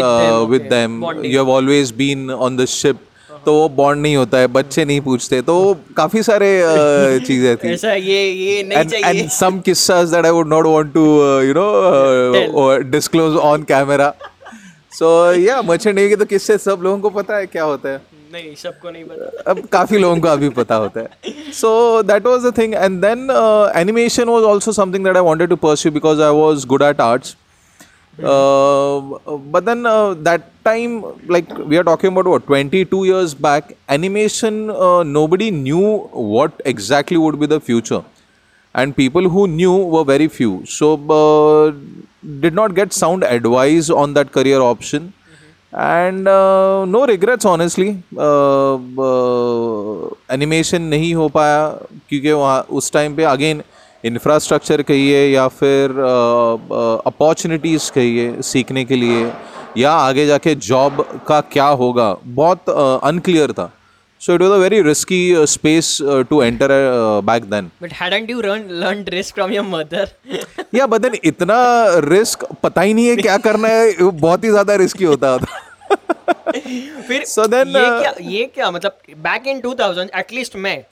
with 0.50 0.62
them 0.70 1.02
you 1.24 1.38
have 1.38 1.50
always 1.50 1.92
been 1.96 2.30
on 2.30 2.56
the 2.56 2.64
ship 2.64 2.96
तो 3.46 3.52
वो 3.54 3.68
bond 3.68 4.02
नहीं 4.02 4.16
होता 4.16 4.38
है 4.38 4.46
बच्चे 4.46 4.84
नहीं 4.84 5.00
पूछते। 5.00 5.40
तो 5.42 5.54
काफ़ी 5.96 6.22
सारे 6.22 6.46
uh, 6.62 7.26
चीज़ें 7.26 7.56
थी। 7.56 7.68
ऐसा 7.72 7.92
ये 7.92 8.30
ये 8.30 8.62
नहीं 8.62 8.78
and, 8.78 8.90
चाहिए। 8.90 9.22
and 9.22 9.32
some 9.32 9.60
kissas 9.68 10.10
that 10.14 10.26
I 10.26 10.32
would 10.36 10.50
not 10.52 10.66
want 10.70 10.92
to, 10.94 11.04
uh, 11.26 11.40
you 11.48 11.54
know, 11.58 11.68
uh, 11.90 12.62
or 12.62 12.82
disclose 12.94 13.38
on 13.50 13.64
camera. 13.64 14.08
So 14.98 15.30
yeah, 15.30 15.62
merchant 15.70 15.98
navy 15.98 16.08
के 16.08 16.16
तो 16.16 16.24
किस्से 16.24 16.58
सब 16.58 16.80
लोगों 16.82 16.98
को 17.00 17.10
पता 17.10 17.36
है 17.36 17.46
क्या 17.46 17.64
होता 17.64 17.88
है। 17.88 18.02
नहीं 18.32 18.54
सबको 18.56 18.90
नहीं 18.90 19.04
पता। 19.04 19.50
अब 19.50 19.60
काफ़ी 19.72 19.98
लोगों 19.98 20.20
को 20.20 20.28
अभी 20.28 20.48
पता 20.50 20.74
होता 20.74 21.00
है। 21.00 21.52
So 21.54 22.02
that 22.02 22.26
was 22.26 22.46
the 22.46 22.52
thing 22.58 22.74
and 22.74 23.00
then 23.00 23.28
animation 23.76 24.28
was 24.28 24.44
also 24.44 24.72
something 24.72 25.04
that 25.04 25.16
I 25.16 25.22
wanted 25.22 25.48
to 25.48 25.56
pursue 25.64 25.92
because 25.92 26.22
I 26.22 26.40
was 26.40 26.64
good 26.66 26.82
at 26.82 27.00
arts 27.00 27.36
but 28.18 29.62
then 29.64 29.82
that 30.24 30.42
time 30.64 31.00
like 31.30 31.52
we 31.60 31.76
are 31.76 31.82
talking 31.84 32.18
about 32.18 32.46
twenty 32.46 32.84
two 32.84 33.04
years 33.04 33.36
back 33.42 33.74
animation 33.90 34.54
nobody 35.26 35.50
knew 35.50 35.80
what 36.14 36.62
exactly 36.66 37.18
would 37.18 37.38
be 37.38 37.46
the 37.46 37.58
future 37.66 38.00
and 38.74 38.92
people 38.94 39.26
who 39.34 39.46
knew 39.46 39.72
were 39.92 40.02
very 40.08 40.28
few 40.28 40.60
so 40.70 40.94
did 42.40 42.54
not 42.54 42.72
get 42.72 42.92
sound 42.92 43.24
advice 43.24 43.90
on 43.90 44.14
that 44.14 44.30
career 44.30 44.60
option 44.60 45.10
and 45.76 46.24
no 46.88 47.04
regrets 47.04 47.46
honestly 47.46 47.88
uh, 47.88 48.76
uh, 49.02 50.36
animation 50.36 50.80
नहीं 50.80 51.14
हो 51.14 51.28
पाया 51.28 51.68
क्योंकि 52.08 52.32
वहाँ 52.32 52.66
उस 52.70 52.92
time 52.92 53.16
पे 53.16 53.24
again 53.24 53.62
infrastructure 54.04 54.82
कहिए 54.82 55.34
या 55.34 55.48
फिर 55.48 55.90
अपॉर्चुनिटीज़ 57.06 57.92
कहिए 57.92 58.42
सीखने 58.42 58.84
के 58.84 58.96
लिए 58.96 59.32
या 59.78 59.92
आगे 59.92 60.26
जाके 60.26 60.54
जॉब 60.54 61.20
का 61.28 61.40
क्या 61.40 61.66
होगा 61.66 62.16
बहुत 62.24 62.70
अनक्लियर 63.04 63.52
था। 63.52 63.72
So 64.20 64.34
it 64.34 64.42
was 64.42 64.52
a 64.52 64.56
very 64.56 64.82
risky 64.82 65.46
space 65.46 65.98
to 66.02 66.42
enter 66.42 66.68
back 67.24 67.44
then 67.44 67.70
but 67.82 67.92
hadn't 67.92 68.30
you 68.30 68.40
learn 68.40 68.68
learn 68.70 69.04
risk 69.08 69.34
from 69.34 69.52
your 69.52 69.64
mother 69.66 70.10
yeah 70.74 70.86
but 70.86 71.00
then 71.00 71.16
इतना 71.24 71.58
रिस्क 72.08 72.44
पता 72.62 72.80
ही 72.80 72.94
नहीं 72.94 73.06
है 73.06 73.16
क्या 73.16 73.36
करना 73.38 73.68
है 73.68 73.92
बहुत 74.02 74.44
ही 74.44 74.50
ज़्यादा 74.50 74.74
रिस्की 74.74 75.04
होता 75.04 75.38
था। 75.38 75.62
फिर 77.08 77.24
So 77.24 77.44
then, 77.44 77.66
ये 77.66 77.88
uh, 77.88 78.00
क्या 78.00 78.14
ये 78.20 78.44
क्या 78.44 78.70
मतलब 78.70 78.98
बैक 79.16 79.46
इन 79.46 79.60
2000 79.60 80.08
एटलीस्ट 80.14 80.56
मैं 80.56 80.84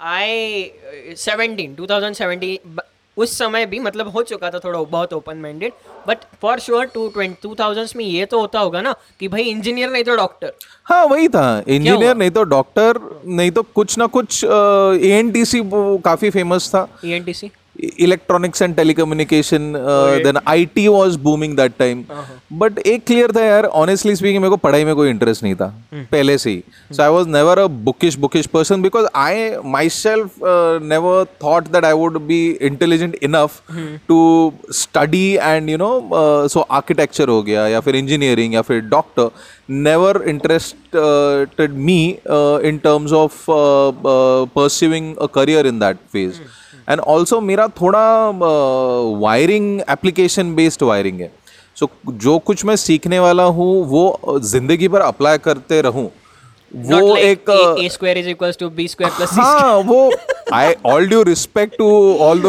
आई 0.00 0.70
17 1.16 1.76
2017 1.80 2.56
ब- 2.66 2.82
उस 3.16 3.36
समय 3.38 3.66
भी 3.66 3.78
मतलब 3.78 4.08
हो 4.08 4.22
चुका 4.22 4.50
था 4.50 4.58
थोड़ा 4.58 4.82
बहुत 4.82 5.12
open 5.12 5.36
minded 5.36 5.72
but 6.08 6.18
for 6.42 6.60
sure 6.60 6.84
two 6.84 7.08
twenty 7.08 7.38
two 7.42 7.54
thousand 7.54 7.88
में 7.96 8.04
ये 8.04 8.26
तो 8.26 8.40
होता 8.40 8.60
होगा 8.60 8.80
ना 8.82 8.94
कि 9.20 9.28
भाई 9.28 9.42
इंजीनियर 9.42 9.90
नहीं 9.90 10.04
तो 10.04 10.16
डॉक्टर 10.16 10.52
हाँ 10.84 11.04
वही 11.06 11.28
था। 11.28 11.62
इंजीनियर 11.68 12.16
नहीं 12.16 12.30
तो 12.30 12.42
डॉक्टर 12.44 13.00
नहीं 13.26 13.50
तो 13.50 13.62
कुछ 13.74 13.98
ना 13.98 14.06
कुछ 14.16 14.44
ए 14.44 15.10
एन 15.18 15.30
टी 15.32 15.44
सी 15.44 15.60
काफ़ी 16.04 16.30
फ़ेमस 16.30 16.68
था। 16.74 16.86
E 17.04 17.10
N 17.10 17.24
T 17.24 17.34
C 17.34 17.50
electronics 17.82 18.62
and 18.62 18.74
telecommunication 18.76 19.72
then 20.24 20.38
IT 20.48 20.86
was 20.88 21.16
booming 21.22 21.56
that 21.56 21.72
time 21.78 22.04
but 22.58 22.78
एक 22.78 23.04
क्लियर 23.06 23.32
था 23.36 23.44
यार 23.44 23.64
ऑनेस्टली 23.82 24.14
स्पीकिंग 24.16 24.40
मेरे 24.42 24.50
को 24.50 24.56
पढ़ाई 24.66 24.84
में 24.84 24.94
कोई 24.94 25.10
इंटरेस्ट 25.10 25.42
नहीं 25.42 25.54
था 25.54 25.66
पहले 25.94 26.36
से 26.38 26.50
ही। 26.50 26.62
So 26.90 27.02
I 27.02 27.08
was 27.10 27.26
never 27.28 27.58
a 27.58 27.66
bookish 27.86 28.16
bookish 28.18 28.46
person 28.54 28.82
because 28.82 29.06
I 29.16 29.50
myself 29.88 30.30
never 30.82 31.24
thought 31.44 31.68
that 31.72 31.84
I 31.84 31.92
would 31.92 32.18
be 32.26 32.40
intelligent 32.62 33.18
enough 33.22 33.60
to 34.08 34.20
study 34.80 35.26
and 35.34 35.70
you 35.70 35.78
know 35.78 35.90
so 36.48 36.66
architecture 36.70 37.28
हो 37.28 37.42
गया 37.42 37.66
या 37.68 37.80
फिर 37.80 37.96
इंजीनियरिंग 37.96 38.54
या 38.54 38.62
फिर 38.62 38.80
doctor 38.88 39.30
never 39.70 40.22
interested 40.28 41.72
me 41.74 42.00
in 42.68 42.80
terms 42.84 43.12
of 43.12 43.44
pursuing 44.56 45.14
a 45.16 45.26
career 45.34 45.66
in 45.66 45.78
that 45.78 45.96
phase 46.12 46.40
and 46.88 47.00
also 47.00 47.40
मेरा 47.40 47.68
थोड़ा 47.80 48.04
wiring 49.20 49.80
application 49.90 50.54
based 50.54 50.82
wiring 50.82 51.20
है। 51.20 51.30
So 51.76 51.86
so, 51.86 52.14
जो 52.24 52.38
कुछ 52.38 52.64
मैं 52.64 52.76
सीखने 52.76 53.18
वाला 53.18 53.44
हूँ 53.58 53.84
वो 53.88 54.40
ज़िंदगी 54.44 54.88
भर 54.88 55.00
अप्लाई 55.00 55.38
करते 55.44 55.80
रहूँ। 55.82 56.10
वो 56.74 57.16
एक 57.16 57.50
टू 58.58 58.68
हाँ 59.40 59.76
वो 59.86 60.10
I 60.54 60.74
all 60.86 61.06
due 61.08 61.22
respect 61.22 61.76
to 61.78 61.88
all 62.26 62.40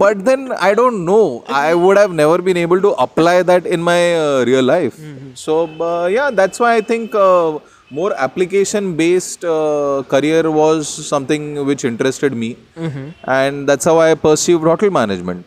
but 0.00 0.24
then 0.28 0.48
I 0.68 0.72
don't 0.80 1.04
know. 1.10 1.44
I 1.60 1.74
would 1.82 1.98
have 1.98 2.16
never 2.22 2.38
been 2.48 2.60
able 2.62 2.82
to 2.86 2.92
apply 3.04 3.36
that 3.50 3.68
in 3.76 3.84
my 3.90 4.00
uh, 4.14 4.44
real 4.50 4.66
life. 4.72 4.98
So 5.44 5.60
uh, 5.80 6.08
yeah, 6.16 6.30
that's 6.40 6.64
why 6.64 6.74
I 6.80 6.80
think 6.90 7.14
uh, 7.14 7.60
more 7.98 8.10
application-based 8.26 9.44
uh, 9.44 10.02
career 10.14 10.50
was 10.50 10.92
something 11.12 11.44
which 11.70 11.84
interested 11.84 12.36
me, 12.42 12.50
mm-hmm. 12.76 13.06
and 13.38 13.68
that's 13.68 13.84
how 13.84 13.96
I 14.00 14.10
pursued 14.26 14.68
hotel 14.72 14.90
management. 15.00 15.44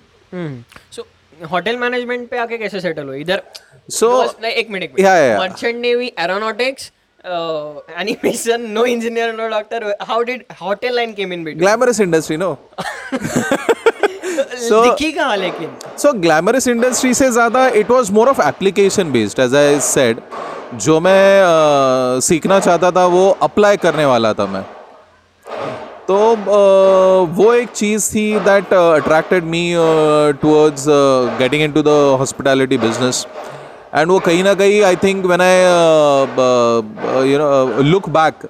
so 0.95 1.05
hotel 1.51 1.77
management 1.77 2.29
पे 2.29 2.37
आके 2.37 2.57
कैसे 2.57 2.79
settle 2.81 3.05
हुए 3.07 3.19
इधर 3.21 3.41
So 3.99 4.09
like, 4.17 4.45
एक 4.45 4.69
minute 4.71 4.99
Yeah, 4.99 5.17
yeah. 5.25 5.39
Merchant 5.39 5.81
navy 5.81 6.11
aeronautics 6.19 6.91
uh, 7.25 7.81
animation, 7.97 8.73
no 8.73 8.83
engineer, 8.85 9.33
no 9.33 9.49
doctor. 9.49 9.95
How 10.01 10.23
did 10.23 10.45
hotel 10.51 10.95
line 10.95 11.15
came 11.15 11.31
in 11.31 11.43
between? 11.43 11.59
Glamorous 11.59 11.99
industry, 11.99 12.37
no? 12.37 12.57
so- 14.67 14.83
दिखी 14.83 15.11
कहाँ 15.11 15.35
लेकिन 15.37 15.75
सो 15.99 16.13
glamorous 16.25 16.67
industry 16.67 17.13
से 17.13 17.29
ज़्यादा 17.31 17.67
it 17.81 17.91
was 17.91 18.11
more 18.13 18.29
of 18.29 18.41
application 18.47 19.11
based 19.11 19.39
as 19.39 19.55
I 19.55 19.79
said 19.89 20.19
जो 20.77 20.99
मैं 20.99 21.41
आ, 21.41 22.19
सीखना 22.21 22.59
चाहता 22.59 22.91
था 22.91 23.05
वो 23.07 23.29
अप्लाई 23.43 23.77
करने 23.77 24.05
वाला 24.05 24.33
था 24.33 24.45
मैं। 24.45 24.63
तो 26.07 26.17
आ, 26.31 27.35
वो 27.35 27.53
एक 27.53 27.69
चीज़ 27.71 28.09
थी 28.15 28.23
that 28.45 28.73
attracted 28.73 29.43
me 29.53 29.63
towards 30.41 30.85
getting 31.39 31.63
in 31.63 31.71
to 31.71 31.81
the 31.83 31.95
hospitality 32.19 32.77
business 32.77 33.25
and 33.95 34.11
वो 34.11 34.19
कहीं 34.19 34.43
ना 34.43 34.53
कहीं 34.53 34.81
I 34.83 34.95
think 35.03 35.25
when 35.25 35.41
I 35.41 35.59
you 37.31 37.37
know 37.39 37.81
look 37.83 38.09
back 38.17 38.47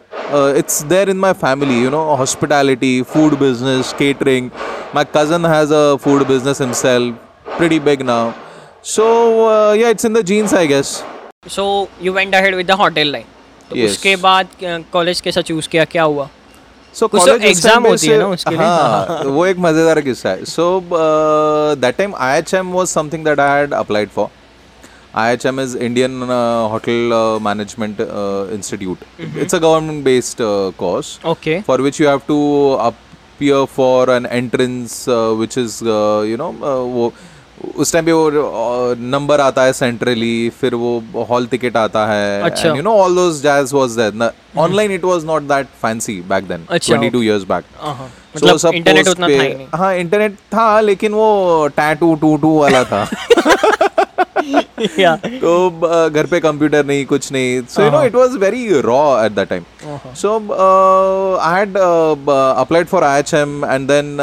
it's 0.57 0.81
there 0.93 1.09
in 1.09 1.17
my 1.17 1.33
family 1.41 1.79
you 1.83 1.89
know 1.89 2.03
hospitality 2.15 3.01
food 3.13 3.37
business 3.39 3.93
catering 3.99 4.49
my 4.95 5.05
cousin 5.15 5.45
has 5.45 5.73
a 5.73 5.95
food 6.05 6.27
business 6.27 6.61
in 6.61 6.73
self 6.83 7.57
pretty 7.57 7.79
big 7.81 8.01
now 8.05 8.31
so 8.93 9.05
yeah 9.75 9.89
it's 9.89 10.05
in 10.05 10.13
the 10.13 10.21
genes 10.25 10.53
I 10.53 10.67
guess 10.67 11.03
so 11.55 11.65
you 12.01 12.13
went 12.13 12.35
ahead 12.35 12.55
with 12.55 12.67
the 12.67 12.77
hotel 12.83 13.11
line 13.11 13.25
तो 13.69 13.75
Yes. 13.75 13.91
उसके 13.91 14.15
बाद 14.23 14.47
college 14.93 15.21
कैसा 15.21 15.41
choose 15.41 15.67
किया 15.69 15.85
क्या 15.93 16.03
हुआ 16.03 16.29
exam 16.95 17.63
time 17.63 17.83
पे 17.83 17.89
होती 17.89 18.07
है 18.07 18.13
से- 18.13 18.19
ना 18.19 18.27
उसके 18.27 18.55
लिए? 18.55 18.65
हाँ 18.65 19.23
वो 19.37 19.45
एक 19.45 19.57
मज़ेदार 19.59 20.01
किस्सा 20.01 20.29
है 20.29 20.43
so 20.51 20.65
uh, 20.99 21.75
that 21.85 21.97
time 22.01 22.13
IHM 22.27 22.71
was 22.79 22.93
something 22.97 23.23
that 23.29 23.39
I 23.45 23.47
had 23.57 23.73
applied 23.79 24.11
for 24.17 24.27
IHM 25.23 25.59
is 25.63 25.73
Indian 25.87 26.15
uh, 26.23 26.67
Hotel 26.75 27.13
uh, 27.17 27.39
Management 27.39 27.99
uh, 28.05 28.47
Institute. 28.55 29.03
It's 29.43 29.53
a 29.53 29.59
government 29.65 30.03
based 30.07 30.41
uh, 30.41 30.71
course 30.83 31.11
okay 31.33 31.61
for 31.69 31.77
which 31.87 31.99
you 32.03 32.07
have 32.07 32.25
to 32.31 32.39
appear 32.87 33.61
for 33.77 34.09
an 34.17 34.25
entrance 34.39 34.97
uh, 35.17 35.21
which 35.43 35.57
is 35.63 35.77
uh, 35.83 36.21
you 36.31 36.39
know 36.43 36.49
uh, 36.71 36.81
वो 36.97 37.11
उस 37.75 37.93
time 37.93 38.05
पे 38.05 38.11
वो 38.11 38.29
number 38.99 39.41
आता 39.41 39.63
है 39.63 39.73
centrally 39.73 40.49
फिर 40.59 40.75
वो 40.75 41.25
hall 41.29 41.45
ticket 41.47 41.77
आता 41.77 42.05
है। 42.07 42.51
You 42.67 42.81
know 42.81 42.93
all 43.01 43.15
those 43.15 43.41
jazz 43.43 43.73
was 43.73 43.97
there 43.99 44.31
online 44.57 44.91
it 44.91 45.03
was 45.05 45.25
not 45.25 45.43
that 45.43 45.67
fancy 45.81 46.19
back 46.29 46.47
then 46.47 46.65
अच्छा, 46.69 46.95
22 46.95 47.23
इयर्स 47.23 47.43
बैक 47.49 47.63
मतलब 48.35 48.73
इंटरनेट 48.73 49.07
उतना 49.07 49.27
था 49.27 49.31
ही 49.33 49.53
नहीं। 49.53 49.67
हाँ 49.75 49.95
इंटरनेट 49.95 50.33
था 50.53 50.79
लेकिन 50.81 51.13
वो 51.13 51.67
टैटू 51.75 52.15
टू 52.21 52.35
टू 52.37 52.57
वाला 52.59 52.83
था। 52.83 53.07
तो 54.45 56.09
घर 56.09 56.25
पे 56.31 56.39
कंप्यूटर 56.39 56.85
नहीं 56.85 57.05
कुछ 57.05 57.31
नहीं। 57.31 57.61
So 57.69 57.83
you 57.83 57.91
know 57.91 58.01
it 58.03 58.15
was 58.15 58.35
very 58.39 58.81
raw 58.81 59.25
at 59.25 59.31
that 59.31 59.49
time 59.49 59.63
so 60.15 60.37
I 61.41 61.59
had 61.59 61.77
applied 61.77 62.87
for 62.87 63.03
IHM 63.03 63.65
and 63.65 63.87
then 63.87 64.17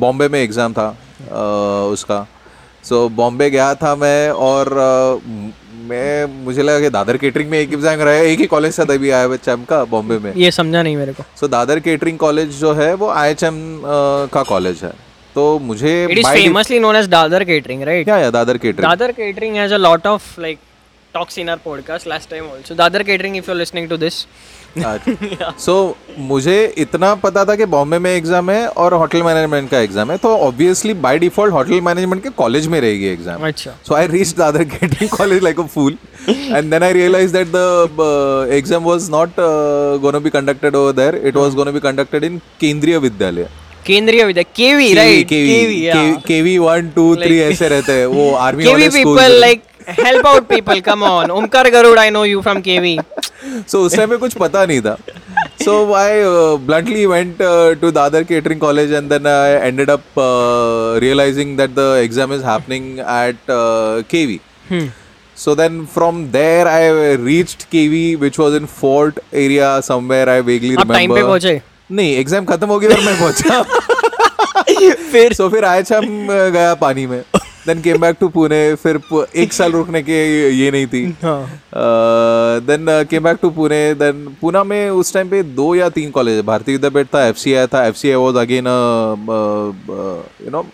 Bombay 0.00 0.28
में 0.28 0.40
एग्ज़ाम 0.40 0.72
था। 0.72 0.94
उसका। 1.92 2.26
सो 2.84 2.94
so, 2.96 3.12
बॉम्बे 3.12 3.48
गया 3.50 3.74
था 3.74 3.94
मैं 3.96 4.30
और 4.30 4.74
मैं 5.88 6.44
मुझे 6.44 6.62
लगा 6.62 6.80
कि 6.80 6.88
दादर 6.90 7.16
केटरिंग 7.16 7.50
में 7.50 7.58
एक 7.58 7.72
एग्ज़ाम 7.72 8.00
रहा 8.00 8.14
है 8.14 8.26
एक 8.26 8.40
ही 8.40 8.46
कॉलेज 8.46 8.78
था 8.78 8.84
तभी 8.86 9.10
आया 9.10 9.28
बच्चा 9.28 9.54
का 9.68 9.84
बॉम्बे 9.86 10.18
में। 10.18 10.32
ये 10.36 10.50
समझा 10.50 10.82
नहीं 10.82 10.96
मेरे 10.96 11.12
को। 11.12 11.22
So 11.22 11.46
so, 11.46 11.52
Dadar 11.52 11.80
catering 11.80 12.18
college 12.18 12.60
जो 12.60 12.72
है 12.72 12.92
वो 12.94 13.08
आई 13.10 13.30
एच 13.30 13.42
एम 13.44 13.56
का 14.32 14.42
कॉलेज 14.44 14.80
है। 14.82 14.92
तो 15.34 15.58
मुझे 15.60 15.92
it 16.04 16.18
is 16.18 16.26
famously 16.28 16.78
known 16.78 16.96
as 16.96 17.06
Dadar 17.08 17.44
catering 17.44 17.82
right 17.82 18.04
क्या 18.04 18.18
या 18.18 18.30
Dadar 18.30 18.56
catering 18.56 18.88
Dadar 18.88 19.12
catering 19.12 19.56
has 19.56 19.74
a 19.74 19.78
lot 19.78 20.06
of 20.06 20.40
like 20.40 20.58
talks 21.14 21.38
in 21.38 21.48
our 21.48 21.60
podcast 21.68 22.06
last 22.12 22.30
time 22.30 22.48
also 22.54 22.74
dadar 22.82 23.04
catering 23.10 23.36
if 23.40 23.46
you're 23.48 23.62
listening 23.64 23.88
to 23.94 23.98
this 24.06 24.26
so 25.58 25.74
मुझे 26.18 26.54
इतना 26.78 27.14
पता 27.24 27.44
था 27.44 27.54
कि 27.56 27.64
बॉम्बे 27.72 27.98
में 27.98 28.10
exam 28.10 28.50
है 28.50 28.66
और 28.82 28.94
होटल 28.94 29.22
मैनेजमेंट 29.22 29.70
का 29.70 29.78
एग्ज़ाम 29.78 30.10
है 30.10 30.16
तो 30.18 30.28
obviously 30.46 30.94
by 31.06 31.18
default 31.18 31.52
hotel 31.54 31.80
management 31.88 32.22
के 32.22 32.30
कॉलेज 32.38 32.66
में 32.66 32.80
रहेगी 32.80 33.06
एग्ज़ाम 33.06 33.46
अच्छा 33.48 33.74
So 33.88 33.94
I 33.94 34.04
reached 34.12 34.36
the 34.36 34.46
other 34.46 34.64
catering 34.64 35.10
college 35.16 35.42
like 35.48 35.58
a 35.58 35.66
fool, 35.74 35.98
and 36.58 36.72
then 36.72 36.82
I 36.82 36.90
realized 36.98 37.36
that 37.38 37.52
the 37.56 37.66
uh, 38.06 38.56
exam 38.60 38.84
was 38.84 39.10
not 39.16 39.42
uh, 39.48 39.98
going 39.98 40.14
to 40.14 40.22
be 40.28 40.32
conducted 40.38 40.80
over 40.80 40.94
there. 41.00 41.20
It 41.32 41.40
was 41.42 41.58
going 41.60 41.70
to 41.72 41.76
be 41.78 41.84
conducted 41.88 42.30
in 42.30 42.40
Kendriya 42.64 43.02
Vidyalaya. 43.08 43.50
Kendriya 43.86 44.24
Vidya 44.24 44.42
KV 44.56 44.92
right 44.94 45.28
KV 45.28 46.12
KV 46.26 46.56
one 46.58 46.88
two 46.96 47.04
three 47.22 47.38
ऐसे 47.42 47.68
रहते 47.68 47.92
हैं 47.92 48.06
वो 48.06 48.30
army 48.40 48.64
KV 48.64 48.88
people 48.88 49.38
like 49.40 49.62
help 49.88 50.26
out 50.26 50.46
people 50.48 50.80
come 50.80 51.02
on 51.02 51.30
Omkar 51.30 51.70
Garud 51.70 51.98
I 51.98 52.10
know 52.10 52.24
you 52.24 52.40
from 52.40 52.60
KV 52.60 52.98
so 53.68 53.82
उस 53.86 53.96
टाइम 53.96 54.10
में 54.10 54.18
कुछ 54.18 54.34
पता 54.38 54.64
नहीं 54.64 54.80
था। 54.80 54.96
So 55.64 55.92
I 55.94 56.22
bluntly 56.66 57.06
went 57.06 57.36
to 57.80 57.90
Dadar 57.90 58.22
catering 58.22 58.60
college 58.60 58.92
and 58.92 59.08
then 59.12 59.26
I 59.26 59.68
ended 59.68 59.90
up 59.90 60.02
realising 61.02 61.56
that 61.58 61.70
the 61.70 61.94
exam 62.04 62.34
is 62.34 62.42
happening 62.44 62.98
at 62.98 63.36
KV 64.10 64.40
So 65.36 65.52
then 65.58 65.76
from 65.92 66.18
there 66.32 66.64
I 66.70 66.80
reached 67.20 67.62
KV 67.70 68.00
which 68.22 68.38
was 68.38 68.56
in 68.58 68.66
Fort 68.72 69.20
area 69.42 69.68
somewhere 69.82 70.26
I 70.28 70.34
vaguely 70.48 70.72
remember. 70.72 70.94
Time 70.94 71.14
पे 71.14 71.22
पहुँचे? 71.22 71.60
नहीं 71.92 72.16
exam 72.16 72.44
खत्म 72.44 72.66
हो 72.66 72.78
गया 72.78 72.90
और 72.90 73.00
मैं 73.04 73.18
पहुँचा। 73.20 73.62
फिर 75.12 75.32
सो 75.32 75.48
फिर 75.48 75.64
आया 75.64 75.96
हम 75.96 76.28
गया 76.30 76.74
पानी 76.82 77.06
में। 77.06 77.22
Then 77.66 77.80
came 77.82 78.00
back 78.00 78.16
to 78.20 78.28
Pune 78.28 78.74
फिर 78.82 79.00
एक 79.36 79.52
साल 79.52 79.72
रुकने 79.72 80.02
के 80.02 80.14
ये 80.50 80.70
नहीं 80.70 80.86
थी। 80.86 81.04
Then 82.68 82.86
came 83.10 83.24
back 83.24 83.38
to 83.42 83.50
Pune 83.50 83.82
then 83.94 84.26
Poona 84.40 84.62
में 84.64 84.90
उस 84.90 85.12
टाइम 85.14 85.28
पे 85.30 85.42
दो 85.58 85.74
या 85.74 85.88
तीन 85.88 86.10
कॉलेज 86.10 86.44
भारतीय 86.44 86.74
विद्यापीठ 86.74 87.14
था 87.14 87.26
एफ़ 87.26 87.36
सी 87.36 87.54
आई 87.54 87.66
था 87.66 87.84
F 87.86 87.96
C 87.96 88.08
I 88.08 88.14
was 88.14 88.38
again 88.38 88.66
you 90.44 90.50
know 90.50 90.64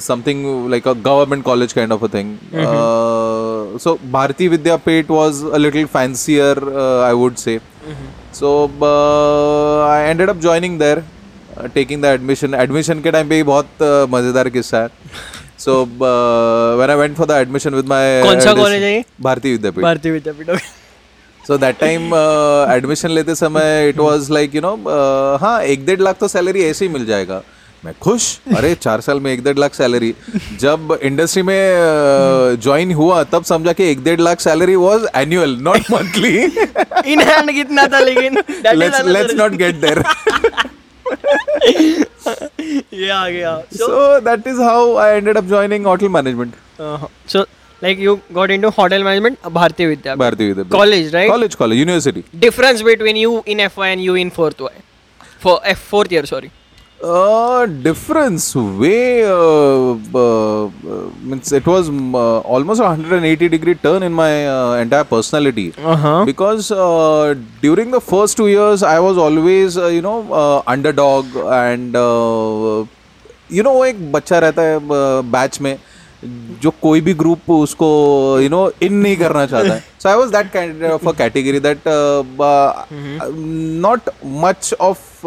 something 0.00 0.70
like 0.70 0.88
a 0.88 0.92
government 0.92 1.44
college 1.44 1.72
kind 1.72 1.92
of 1.92 2.04
a 2.04 2.08
thing 2.14 2.36
so 3.82 3.98
Bharatiya 4.12 4.48
Vidyapeeth 4.48 5.10
was 5.10 5.44
a 5.46 5.56
little 5.56 5.86
fancier 5.86 6.64
I 7.06 7.12
would 7.12 7.34
say 7.36 7.58
so 8.34 8.54
I 9.90 10.10
ended 10.10 10.30
up 10.30 10.40
joining 10.40 10.78
there 10.78 11.02
taking 11.74 12.02
the 12.02 12.04
admission 12.04 12.54
admission 12.54 13.00
के 13.00 13.10
time 13.10 13.28
पे 13.28 13.34
ही 13.34 13.42
बहुत 13.42 13.64
uh, 13.64 14.12
मज़ेदार 14.14 14.48
किस्सा 14.48 14.78
है। 14.78 14.88
So 15.58 15.72
uh, 15.82 16.76
when 16.76 16.90
I 16.90 16.96
went 16.96 17.16
for 17.16 17.26
the 17.26 17.36
admission 17.44 17.74
with 17.74 17.86
my 17.92 18.02
कौन 18.24 18.40
सा 18.40 18.52
college 18.54 18.82
है 18.82 18.92
ये? 18.94 19.04
Bharati 19.22 19.52
Vidyapeeth. 19.52 19.82
Bharatiya 19.84 20.12
Vidyapeeth. 20.12 20.50
So 21.46 21.56
that 21.58 21.78
time 21.80 22.14
admission 22.74 23.10
लेते 23.10 23.34
समय 23.34 23.88
it 23.88 23.98
was 23.98 24.30
like 24.30 24.54
you 24.54 24.60
know 24.60 24.74
हाँ 25.42 25.60
एक 25.74 25.86
डेढ़ 25.86 26.00
लाख 26.00 26.16
तो 26.20 26.28
सैलरी 26.28 26.62
ऐसे 26.64 26.84
ही 26.84 26.92
मिल 26.92 27.06
जाएगा 27.06 27.42
मैं 27.84 27.92
खुश 28.02 28.24
अरे 28.56 28.74
चार 28.74 29.00
साल 29.00 29.20
में 29.20 29.30
एक 29.32 29.42
डेढ़ 29.44 29.58
लाख 29.58 29.74
सैलरी 29.74 30.14
जब 30.60 30.98
इंडस्ट्री 31.02 31.42
में 31.50 32.60
ज्वाइन 32.62 32.92
हुआ 33.00 33.22
तब 33.34 33.44
समझा 33.50 33.72
कि 33.72 33.90
एक 33.90 34.02
डेढ़ 34.04 34.20
lakh 34.20 34.40
salary 34.40 34.74
was 34.76 35.06
annual 35.16 35.56
not 35.68 35.90
monthly 35.92 36.36
in 37.12 37.20
hand 37.28 37.52
कितना 37.52 37.86
था 37.92 38.00
लेकिन 38.00 38.42
लेट्स 38.74 39.34
नॉट 39.34 39.52
गेट 39.62 39.80
देयर 39.80 40.02
ये 42.94 43.08
आ 43.08 43.28
गया। 43.28 43.56
So 43.74 44.18
that 44.20 44.46
is 44.46 44.60
how 44.62 44.96
I 44.96 45.16
ended 45.16 45.36
up 45.36 45.44
joining 45.54 45.86
hotel 45.86 46.08
management 46.18 46.52
so 47.32 47.40
like 47.82 47.98
you 48.00 48.18
got 48.32 48.50
into 48.50 48.68
hotel 48.78 49.04
management 49.04 49.36
Bharatiya 49.52 49.86
Vidya 49.86 50.14
Bharatiya 50.24 50.46
Vidya 50.52 50.64
college 50.78 51.14
right 51.14 51.30
college 51.30 51.54
college 51.54 51.78
university 51.78 52.22
difference 52.46 52.80
between 52.90 53.16
you 53.24 53.32
in 53.54 53.58
FY 53.70 53.88
and 53.94 54.06
you 54.08 54.14
in 54.24 54.30
fourth 54.40 54.60
Y. 54.68 54.76
For 55.42 55.52
F 55.70 55.82
fourth 55.88 56.12
year 56.14 56.26
sorry. 56.28 56.48
Uh, 57.03 57.65
difference 57.85 58.55
way 58.55 59.25
uh, 59.25 59.91
uh, 60.15 60.69
means 61.21 61.51
it 61.51 61.65
was 61.65 61.89
um, 61.89 62.15
uh, 62.15 62.39
almost 62.39 62.79
a 62.79 62.85
180 62.85 63.49
degree 63.49 63.75
turn 63.75 64.03
in 64.03 64.13
my 64.13 64.47
uh, 64.47 64.75
entire 64.75 65.03
personality 65.03 65.73
uh-huh 65.83 66.23
because 66.23 66.71
uh, 66.71 67.35
during 67.61 67.91
the 67.91 67.99
first 67.99 68.37
two 68.37 68.47
years 68.47 68.83
I 68.83 69.01
was 69.01 69.17
always 69.17 69.77
uh, 69.77 69.87
you 69.87 70.01
know 70.01 70.31
uh, 70.31 70.63
underdog 70.65 71.25
and 71.59 71.93
uh, 71.93 72.85
you 73.49 73.63
know 73.67 73.73
वो 73.73 73.85
एक 73.85 74.11
बच्चा 74.11 74.39
रहता 74.47 74.61
है 74.61 74.79
batch 75.31 75.61
में 75.61 75.77
जो 76.63 76.71
कोई 76.81 77.01
भी 77.01 77.13
group 77.25 77.49
उसको 77.51 77.87
यू 78.41 78.49
नो 78.49 78.69
इन 78.81 78.93
नहीं 78.93 79.17
करना 79.17 79.45
चाहता 79.45 79.73
है 79.73 79.83
so 80.03 80.09
I 80.09 80.15
was 80.15 80.29
that 80.39 80.51
kind 80.51 80.83
of 80.95 81.07
a 81.07 81.11
category 81.23 81.59
that 81.69 81.87
not 83.87 84.09
much 84.45 84.73
of 84.81 85.25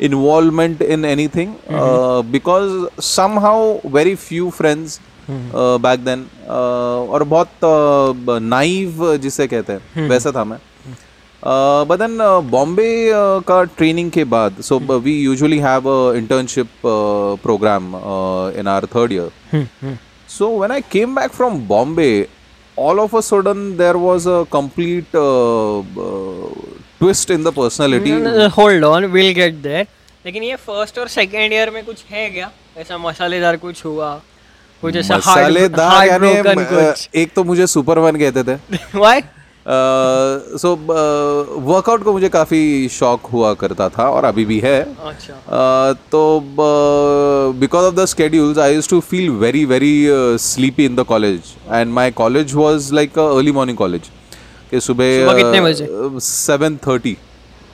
involvement 0.00 0.80
in 0.80 1.04
anything 1.04 1.54
mm-hmm. 1.54 1.74
uh, 1.74 2.22
because 2.22 2.88
somehow 2.98 3.80
very 3.84 4.14
few 4.14 4.50
friends 4.50 5.00
uh, 5.28 5.78
back 5.78 6.00
then 6.04 6.26
uh, 6.46 7.06
और 7.08 7.24
बहुत 7.34 8.40
नाइव 8.42 9.16
जिसे 9.22 9.46
कहते 9.48 9.72
हैं 9.72 10.08
वैसा 10.08 10.32
था 10.32 10.44
मैं 10.44 10.58
बट 11.88 11.98
देन 11.98 12.18
बॉम्बे 12.50 12.90
का 13.48 13.62
ट्रेनिंग 13.76 14.10
के 14.10 14.24
बाद 14.34 14.60
so 14.68 14.78
we 14.78 15.18
usually 15.22 15.58
have 15.68 15.88
a 15.88 16.14
internship 16.18 16.68
programme 17.42 17.94
in 18.58 18.68
our 18.68 18.86
third 18.94 19.12
year 19.12 19.96
So 20.28 20.50
when 20.52 20.70
I 20.70 20.82
came 20.82 21.14
back 21.14 21.32
from 21.32 21.66
Bombay, 21.66 22.28
all 22.76 23.00
of 23.00 23.14
a 23.14 23.22
sudden 23.22 23.78
there 23.78 23.96
was 23.96 24.26
a 24.26 24.44
complete 24.50 25.06
uh, 25.14 25.78
uh, 25.78 26.50
twist 27.00 27.30
in 27.30 27.44
the 27.44 27.52
personality. 27.52 28.10
Hold 28.56 28.84
on 28.84 29.04
will 29.06 29.32
get 29.34 29.54
there 29.62 29.86
लेकिन 30.26 30.42
ये 30.42 30.56
first 30.56 30.98
और 30.98 31.08
second 31.08 31.52
year 31.52 31.70
में 31.70 31.84
कुछ 31.84 32.04
है 32.10 32.28
क्या? 32.30 32.50
ऐसा 32.78 32.98
मसालेदार 32.98 33.56
कुछ 33.56 33.84
हुआ? 33.84 34.10
कुछ 34.82 34.96
ऐसा 34.96 35.16
मसालेदार 35.16 36.06
यानी 36.08 36.28
एक 37.20 37.32
तो 37.36 37.44
मुझे 37.44 37.66
सुपरमैन 37.66 38.18
कहते 38.18 38.42
थे। 38.44 38.54
व्हाई 38.98 39.20
सो 39.66 40.74
वर्कआउट 40.76 42.02
को 42.04 42.12
मुझे 42.12 42.28
काफ़ी 42.28 42.88
शौक 42.88 43.26
हुआ 43.32 43.52
करता 43.62 43.88
था 43.88 44.08
और 44.10 44.24
अभी 44.24 44.44
भी 44.44 44.58
है। 44.60 44.78
अच्छा। 45.06 45.92
तो 46.12 46.20
because 47.60 47.84
of 47.86 47.94
the 47.94 48.04
schedules 48.12 48.58
I 48.58 48.74
use 48.74 48.88
to 48.90 49.00
feel 49.00 49.30
very 49.42 49.64
very 49.64 49.96
sleepy 50.44 50.84
in 50.84 50.96
the 50.96 51.04
college 51.08 51.40
and 51.72 51.92
my 51.94 52.10
college 52.20 52.54
was 52.54 52.94
like 52.94 53.18
early 53.18 53.52
morning 53.52 53.78
college 53.78 54.10
कि 54.70 54.80
सुबह 54.80 55.26
सुबह 55.26 55.36
कितने 55.36 55.60
बजे? 55.60 55.88
Seven 56.20 56.76
thirty 56.86 57.16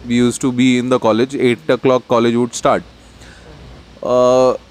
we 0.07 0.17
use 0.19 0.41
to 0.41 0.51
be 0.53 0.79
in 0.79 0.91
the 0.91 0.99
college 1.03 1.37
at 1.37 1.71
o'clock 1.77 2.03
college 2.09 2.35
would 2.35 2.51
start 2.53 2.83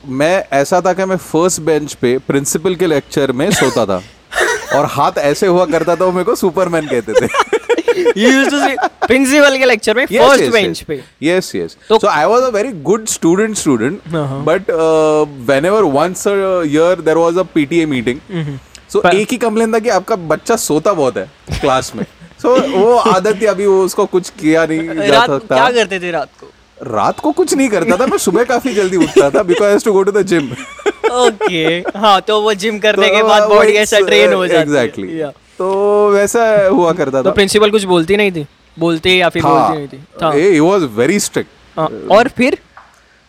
मैं 0.10 0.44
ऐसा 0.54 0.82
था 0.82 0.94
कि 0.94 1.06
मैं 1.06 1.18
फ़र्स्ट 1.18 1.62
बेंच 1.62 1.94
पे 2.02 2.18
प्रिंसिपल 2.28 2.76
के 2.76 2.88
लेक्चर 2.88 3.32
में 3.32 3.50
सोता 3.52 3.86
था 3.86 4.02
और 4.76 4.86
हाथ 4.86 5.18
ऐसे 5.18 5.48
हुआ 5.48 5.66
करता 5.66 5.96
था 5.96 6.06
वो 6.06 6.12
मेरे 6.12 6.24
को 6.24 6.36
सुपरमैन 6.36 6.88
कहते 6.88 7.14
थे 7.14 7.28
सी 8.60 8.76
प्रिंसिपल 9.08 9.58
के 9.58 9.66
लेक्चर 9.66 9.96
में 9.98 10.06
फ़र्स्ट 10.06 10.52
बेंच 10.52 10.82
पे 10.82 11.02
Yes, 11.24 11.50
yes. 11.56 11.76
तो- 11.90 12.02
so 12.04 12.08
I 12.08 12.26
was 12.28 12.46
a 12.48 12.52
very 12.52 12.72
good 12.90 13.10
student, 13.10 13.58
student. 13.58 14.08
Uh-huh. 14.22 14.40
But 14.50 14.70
uh, 14.70 15.26
whenever 15.52 15.86
once 15.88 16.26
a 16.26 16.66
year 16.68 16.96
there 16.96 17.20
was 17.20 17.38
Mm-hmm. 19.00 19.14
so 19.14 19.22
एक 19.22 19.32
ही 19.32 19.38
कंप्लेन 19.38 19.74
था 19.74 19.80
कि 19.80 19.90
आपका 19.90 20.16
बच्चा 20.16 20.56
सोता 20.56 20.94
बहुत 20.94 21.18
है 21.18 21.32
क्लास 21.60 21.92
में. 21.96 22.06
सो 22.42 22.58
So 22.58 22.76
वो 22.76 22.96
आदत 22.96 23.42
थी 23.42 23.46
अभी 23.46 23.66
वो 23.66 23.84
उसको 23.86 24.06
कुछ 24.06 24.30
किया 24.30 24.66
नहीं 24.66 25.08
जा 25.08 25.26
सकता. 25.28 25.56
क्या 25.56 25.72
करते 25.72 26.00
थे 26.00 26.12
रात 26.12 26.30
को? 26.42 26.48
रात 26.82 27.20
को 27.20 27.32
कुछ 27.32 27.54
नहीं 27.54 27.70
करता 27.70 27.98
था 27.98 28.08
मैं 28.08 28.18
सुबह 28.18 28.44
काफ़ी 28.44 28.74
जल्दी 28.74 28.98
उठता 28.98 29.30
था 29.30 29.44
because 29.44 29.86
to 29.86 29.94
go 29.94 30.04
to 30.04 30.12
the 30.12 30.22
gym 30.26 30.52
okay 31.12 31.64
हाँ 32.00 32.22
तो 32.22 32.42
वो 32.42 32.54
जिम 32.54 32.80
करने 32.80 33.08
तो 33.08 33.16
के 33.16 33.24
बाद 33.24 33.50
बॉडी 33.50 33.74
ऐसा 33.74 34.00
ट्रेन 34.00 34.34
हो 34.34 34.48
जाती 34.48 34.58
है। 34.58 34.62
एग्जैक्टली 34.62 35.24
तो 35.58 36.10
वैसा 36.10 36.68
हुआ 36.68 36.92
करता 36.92 37.18
था। 37.18 37.22
तो 37.22 37.32
प्रिंसिपल 37.32 37.72
कुछ 37.72 37.84
बोलती 37.84 38.18
नहीं 38.18 38.32
थी? 38.32 38.46
बोलते 38.80 39.10
या 39.10 39.30
फिर 39.30 39.44
बोलती 39.44 39.78
नहीं 39.78 39.88
थी? 39.88 39.98
था। 40.22 40.32
ही 40.32 40.60
वाज 40.60 40.84
वेरी 40.96 41.20
स्ट्रिक्ट 41.20 41.80
और 42.12 42.28
फिर? 42.28 42.58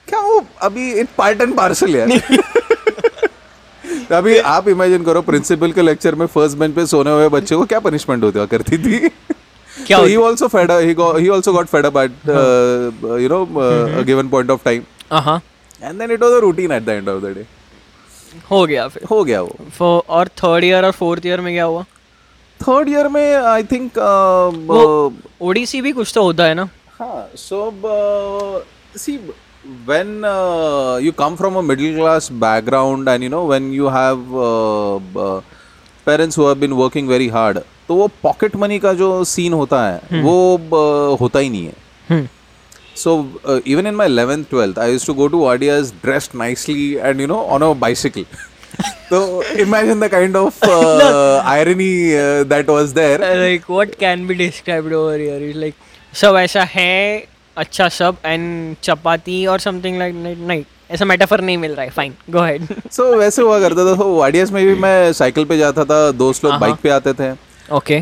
क्या 0.09 0.21
वो 0.21 0.45
अभी 0.63 0.93
एक 0.93 1.09
पार्ट 1.19 1.41
एंड 1.41 1.57
पार्सल 1.57 1.97
है? 1.97 2.07
अभी 4.13 4.37
आप 4.53 4.69
इमेजिन 4.69 5.05
करो 5.05 5.21
प्रिंसिपल 5.23 5.73
के 5.73 5.83
लेक्चर 5.83 6.15
में 6.15 6.27
फ़र्स्ट 6.27 6.57
बेंच 6.59 6.75
पे 6.75 6.87
सोने 6.87 7.11
हुए 7.11 7.29
बच्चे 7.35 7.57
को 7.57 7.65
क्या 7.73 7.81
पनिशमेंट 7.81 8.25
होती 8.25 8.39
हुआ 8.39 8.47
करती 8.55 8.79
थी 8.85 9.09
क्या 9.87 9.99
so 9.99 10.05
he 10.07 10.17
also 10.17 10.49
fed 10.49 10.71
up, 10.71 10.83
he 10.89 10.95
got 10.99 11.17
he 11.21 11.29
also 11.37 11.53
got 11.53 11.69
fed 11.71 11.87
up 11.89 11.97
at 12.03 12.29
uh, 12.35 13.17
you 13.23 13.29
know 13.33 13.41
uh, 13.63 14.01
a 14.01 14.05
given 14.11 14.29
point 14.35 14.51
of 14.55 14.63
time 14.65 14.85
हाँ 15.11 15.41
and 15.83 16.01
then 16.01 16.11
it 16.17 16.21
was 16.21 16.37
a 16.39 16.41
routine 16.45 16.75
at 16.77 16.87
the 16.87 16.95
end 17.01 17.09
of 17.15 17.21
the 17.23 17.35
day 17.39 17.47
हो 18.51 18.65
गया 18.67 18.87
फिर 18.89 19.03
हो 19.11 19.23
गया 19.25 19.41
वो 19.43 19.57
For- 19.79 20.09
और 20.19 20.29
third 20.43 20.65
year 20.65 20.85
और 20.85 20.93
fourth 21.01 21.27
year 21.27 21.41
में 21.41 21.53
क्या 21.55 21.65
हुआ 21.65 21.83
थर्ड 22.61 22.89
ईयर 22.89 23.09
में 23.17 23.35
आई 23.37 23.63
थिंक 23.73 23.99
ओडीसी 25.49 25.81
भी 25.83 25.93
कुछ 25.93 26.13
तो 26.15 26.23
होता 26.23 26.45
है 26.45 26.55
ना 26.55 26.69
हाँ 27.01 27.29
uh, 27.35 28.61
see 28.97 29.19
when 29.87 30.25
uh, 30.25 30.97
you 30.97 31.13
come 31.13 31.37
from 31.37 31.57
a 31.57 31.63
middle 31.63 31.95
class 32.01 32.29
background 32.29 33.09
and 33.09 33.23
you 33.23 33.29
know 33.29 33.45
when 33.45 33.73
you 33.73 33.87
have 33.87 34.35
uh, 34.35 34.97
uh, 34.97 35.41
parents 36.05 36.37
who 36.37 36.47
have 36.47 36.61
been 36.61 36.77
working 36.77 37.09
very 37.09 37.29
hard 37.29 37.63
तो 37.89 37.95
वो 37.95 38.07
पॉकेट 38.23 38.57
मनी 38.57 38.79
का 38.79 38.93
जो 39.01 39.09
सीन 39.25 39.53
होता 39.53 39.83
है 39.87 40.23
वो 40.23 40.37
uh, 40.59 41.21
होता 41.21 41.39
ही 41.39 41.51
नहीं 41.51 41.65
है 41.67 41.75
hmm 42.11 42.29
So 42.97 43.13
uh, 43.45 43.61
even 43.65 43.87
in 43.87 43.97
my 43.97 44.07
11th, 44.07 44.51
12th, 44.51 44.79
I 44.79 44.87
used 44.87 45.07
to 45.07 45.15
go 45.15 45.29
to 45.29 45.37
Wadias 45.37 45.89
dressed 46.03 46.35
nicely 46.35 47.01
and 47.01 47.19
you 47.19 47.27
know 47.27 47.41
on 47.57 47.63
a 47.63 47.75
bicycle. 47.75 48.25
so 49.09 49.41
imagine 49.65 49.99
the 49.99 50.09
kind 50.09 50.37
of 50.37 50.63
uh, 50.63 51.43
irony 51.45 52.17
uh, 52.17 52.45
that 52.53 52.71
was 52.77 52.95
there. 52.99 53.19
Like 53.21 53.65
what 53.71 53.95
can 54.01 54.27
be 54.27 54.35
described 54.35 54.93
over 54.95 55.21
here 55.21 55.43
is 55.49 55.59
like 55.59 55.75
सब 56.23 56.37
ऐसा 56.37 56.63
है 56.75 56.95
अच्छा 57.57 57.89
सब 57.89 58.17
and 58.25 58.77
चपाती 58.83 59.45
और 59.47 59.61
something 59.61 59.99
like 59.99 60.15
नहीं 60.15 60.65
ऐसा 60.91 61.05
metaphor 61.05 61.41
नहीं 61.41 61.59
मिल 61.59 61.73
रहा 61.75 61.85
है 61.85 61.91
फाइन 61.91 62.15
गो 62.31 62.39
अहेड 62.39 62.67
So 62.93 63.17
वैसे 63.19 63.43
हुआ 63.43 63.59
करता 63.61 63.85
था 63.87 63.95
तो 63.97 64.15
वाडियास 64.17 64.51
में 64.53 64.65
भी 64.67 64.75
मैं 64.83 65.13
साइकिल 65.13 65.45
पे 65.45 65.59
जाता 65.59 65.85
था 65.85 66.11
दोस्त 66.13 66.45
लोग 66.45 66.55
बाइक 66.61 66.77
पे 66.83 66.91
आते 66.91 67.13
थे। 67.13 67.31
ओके 67.73 67.99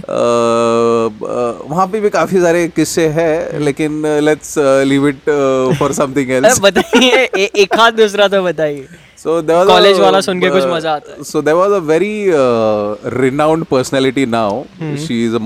वहाँ 1.70 1.86
पे 1.88 2.00
भी 2.00 2.10
काफ़ी 2.10 2.40
सारे 2.40 2.66
किस्से 2.76 3.06
हैं 3.18 3.58
लेकिन 3.60 4.02
let's 4.24 4.54
leave 4.88 5.08
it 5.08 5.30
for 5.78 5.92
something 5.92 6.30
else 6.30 6.60
बताइए 6.60 7.24
एक 7.46 7.78
हाथ 7.80 7.92
दूसरा 8.02 8.28
तो 8.28 8.42
बताइए। 8.42 8.86
So 9.22 9.32
there 9.40 9.56
was 9.56 9.68
College 9.68 9.98
a, 9.98 10.00
वाला 10.00 10.20
सुन 10.20 10.40
के 10.40 10.48
कुछ 10.50 10.64
मज़ा 10.66 10.92
आता 10.92 11.12
है। 11.12 11.18
So 11.26 11.40
there 11.48 11.56
was 11.56 11.72
a 11.76 11.80
very 11.90 12.14
uh, 12.34 12.96
renowned 13.16 13.68
personality 13.72 14.24
now. 14.26 14.66
Hmm. 14.78 14.96
She 15.02 15.18
is 15.26 15.36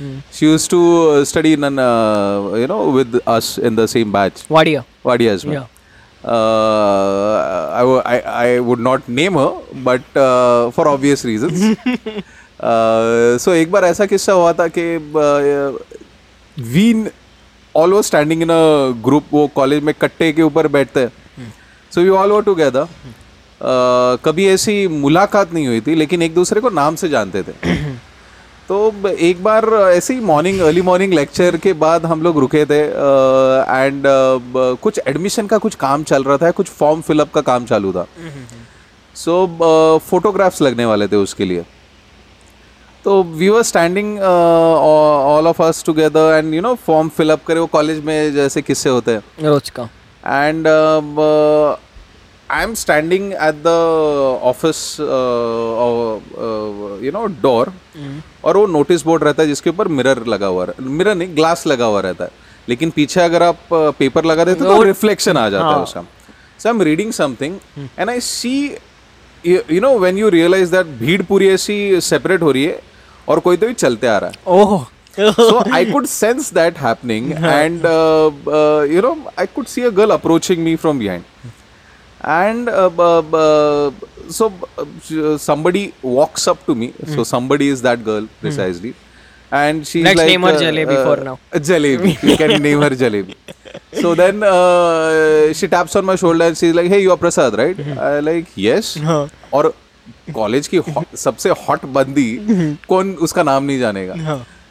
a. 0.00 0.22
She 0.32 0.46
used 0.46 0.70
to 0.70 0.80
uh, 1.10 1.24
study 1.24 1.52
in 1.52 1.64
an, 1.64 1.78
uh, 1.78 2.54
you 2.62 2.66
know 2.66 2.80
with 2.96 3.20
us 3.36 3.58
in 3.58 3.76
the 3.76 3.86
same 3.94 4.10
batch. 4.12 4.42
Wadia 4.50 4.84
Wadias. 5.06 5.44
में. 5.44 5.54
Yeah. 5.56 5.66
Uh, 6.24 7.78
I, 7.78 7.82
wo- 7.84 8.02
I 8.06 8.18
I 8.42 8.60
would 8.60 8.82
not 8.88 9.08
name 9.08 9.34
her, 9.34 9.50
but 9.88 10.18
uh, 10.24 10.70
for 10.76 10.86
obvious 10.88 11.24
reasons. 11.30 11.64
uh, 12.60 13.38
so 13.44 13.54
एक 13.62 13.70
बार 13.72 13.84
ऐसा 13.84 14.06
किस्सा 14.12 14.32
हुआ 14.32 14.52
था 14.60 14.66
कि 14.78 14.84
we 16.74 16.86
all 17.74 17.92
were 17.92 18.02
standing 18.02 18.42
in 18.42 18.50
a 18.50 19.02
group 19.04 19.26
वो 19.32 19.46
college 19.54 19.82
में 19.84 19.94
कट्टे 20.00 20.32
के 20.32 20.42
ऊपर 20.42 20.68
बैठते 20.78 21.00
हैं 21.00 21.52
so 21.94 22.00
we 22.00 22.08
all 22.22 22.32
were 22.32 22.42
together 22.50 22.86
कभी 24.24 24.46
ऐसी 24.48 24.86
मुलाकात 24.88 25.52
नहीं 25.54 25.66
हुई 25.66 25.80
थी 25.86 25.94
लेकिन 25.94 26.22
एक 26.22 26.34
दूसरे 26.34 26.60
को 26.60 26.70
नाम 26.80 26.94
से 27.02 27.08
जानते 27.08 27.42
थे 27.42 27.52
तो 28.72 29.08
एक 29.08 29.42
बार 29.44 29.64
ऐसे 29.92 30.14
ही 30.14 30.20
मॉर्निंग 30.20 30.60
अर्ली 30.66 30.82
मॉर्निंग 30.82 31.12
लेक्चर 31.14 31.56
के 31.64 31.72
बाद 31.80 32.04
हम 32.06 32.22
लोग 32.22 32.38
रुके 32.40 32.64
थे 32.66 32.78
एंड 32.80 34.04
कुछ 34.82 35.00
एडमिशन 35.08 35.46
का 35.46 35.58
कुछ 35.64 35.74
काम 35.82 36.02
चल 36.10 36.24
रहा 36.24 36.36
था 36.42 36.50
कुछ 36.60 36.68
फॉर्म 36.78 37.00
फिलअप 37.08 37.32
का 37.34 37.40
काम 37.50 37.64
चालू 37.66 37.92
था। 37.92 38.06
सो 39.16 39.34
फोटोग्राफ्स 40.08 40.62
लगने 40.62 40.84
वाले 40.84 41.08
थे 41.08 41.16
उसके 41.16 41.44
लिए। 41.44 41.64
तो 43.04 43.22
we 43.22 43.48
were 43.48 43.62
standing 43.72 44.18
all 44.20 45.46
of 45.46 45.62
us 45.62 45.84
together 45.86 46.34
and 46.34 46.54
you 46.54 46.60
know 46.62 46.74
form 46.86 47.08
fill up 47.16 47.44
करे 47.46 47.60
वो 47.60 47.66
कॉलेज 47.78 48.04
में 48.04 48.32
जैसे 48.34 48.62
किस्से 48.62 48.90
होते 48.90 49.10
हैं। 49.12 49.22
रोज 49.48 49.70
का। 49.70 49.88
And 50.24 50.66
um, 50.70 51.06
uh, 51.18 51.70
I'm 52.56 52.74
standing 52.80 53.24
at 53.46 53.56
the 53.62 53.78
office, 54.50 54.82
uh, 55.00 55.06
uh, 55.86 56.92
और 58.44 58.56
वो 58.56 58.66
नोटिस 58.66 59.02
बोर्ड 59.04 59.24
रहता 59.24 59.42
है 59.42 59.48
जिसके 59.48 59.70
ऊपर 59.70 59.88
मिरर 59.88 60.24
लगा 60.26 60.46
हुआ 60.46 60.66
मिरर 60.80 61.14
नहीं 61.14 61.36
ग्लास 61.36 61.66
लगा 61.66 61.84
हुआ 61.84 62.00
रहता 62.00 62.24
है। 62.24 62.30
लेकिन 62.68 62.90
पीछे 62.96 63.20
अगर 63.20 63.42
आप 63.42 63.68
पेपर 63.72 64.24
लगा 64.24 64.44
देते 64.44 64.64
तो 64.64 64.82
रिफ्लेक्शन 64.82 65.36
आ 65.36 65.48
जाता 65.48 65.68
है 65.68 65.82
उसका। 65.82 66.04
So 66.58 66.68
I 66.68 66.74
am 66.74 66.82
reading 66.82 67.12
something 67.12 67.58
and 67.98 68.10
I 68.10 68.20
see 68.20 68.54
you 69.46 69.80
know 69.80 69.98
when 69.98 70.18
you 70.18 70.28
realise 70.38 70.70
that 70.76 70.86
भीड़ 70.98 71.22
पूरी 71.28 71.48
ऐसी 71.48 72.00
सेपरेट 72.00 72.42
हो 72.42 72.50
रही 72.50 72.64
है 72.64 72.80
और 73.28 73.40
कोई 73.40 73.56
तो 73.56 73.66
भी 73.66 73.74
चलते 73.74 74.06
आ 74.06 74.18
रहा 74.18 74.30
है। 74.30 74.60
Oh. 74.60 74.84
So 75.14 75.56
I 75.76 75.78
could 75.86 76.06
sense 76.10 76.46
that 76.58 76.78
happening, 76.82 77.24
and 77.48 77.82
uh, 77.88 78.28
uh, 78.58 78.82
you 78.92 79.00
know, 79.06 79.10
I 79.42 79.44
could 79.56 79.66
see 79.72 79.82
a 79.88 79.90
girl 79.98 80.14
approaching 80.14 80.62
me 80.68 80.72
from 80.84 81.02
behind, 81.02 81.26
and 82.24 82.68
uh, 82.68 82.88
b- 82.90 83.22
b- 83.30 84.32
so 84.32 84.52
uh, 84.78 85.36
somebody 85.38 85.92
walks 86.02 86.46
up 86.48 86.64
to 86.66 86.74
me. 86.74 86.88
Mm. 86.92 87.14
So 87.14 87.24
somebody 87.24 87.68
is 87.68 87.82
that 87.82 88.04
girl 88.04 88.28
precisely, 88.40 88.90
Mm. 88.92 89.58
and 89.60 89.86
she's 89.86 90.04
Let's 90.04 90.16
like, 90.18 90.26
name 90.28 90.42
her 90.42 90.52
Jalebi 90.60 90.98
for 91.08 91.16
now. 91.24 91.38
Jalebi, 91.52 92.12
you 92.30 92.36
can 92.36 92.62
name 92.62 92.80
her 92.80 92.90
Jalebi. 92.90 93.34
So 94.00 94.14
then 94.14 94.42
uh, 94.42 95.52
she 95.52 95.68
taps 95.68 95.94
on 95.96 96.04
my 96.04 96.16
shoulder 96.16 96.44
and 96.46 96.56
she's 96.56 96.74
like, 96.74 96.86
"Hey, 96.94 97.02
you 97.02 97.10
are 97.12 97.16
Prasad, 97.16 97.58
right?" 97.62 97.76
Mm-hmm. 97.76 97.98
I 97.98 98.20
like, 98.30 98.46
"Yes." 98.56 98.96
और 99.52 99.72
college 100.34 100.68
की 100.68 100.78
hot- 100.88 101.14
सबसे 101.18 101.50
hot 101.66 101.84
बंदी 101.98 102.28
कौन 102.88 103.14
उसका 103.26 103.42
नाम 103.42 103.64
नहीं 103.64 103.78
जानेगा 103.78 104.14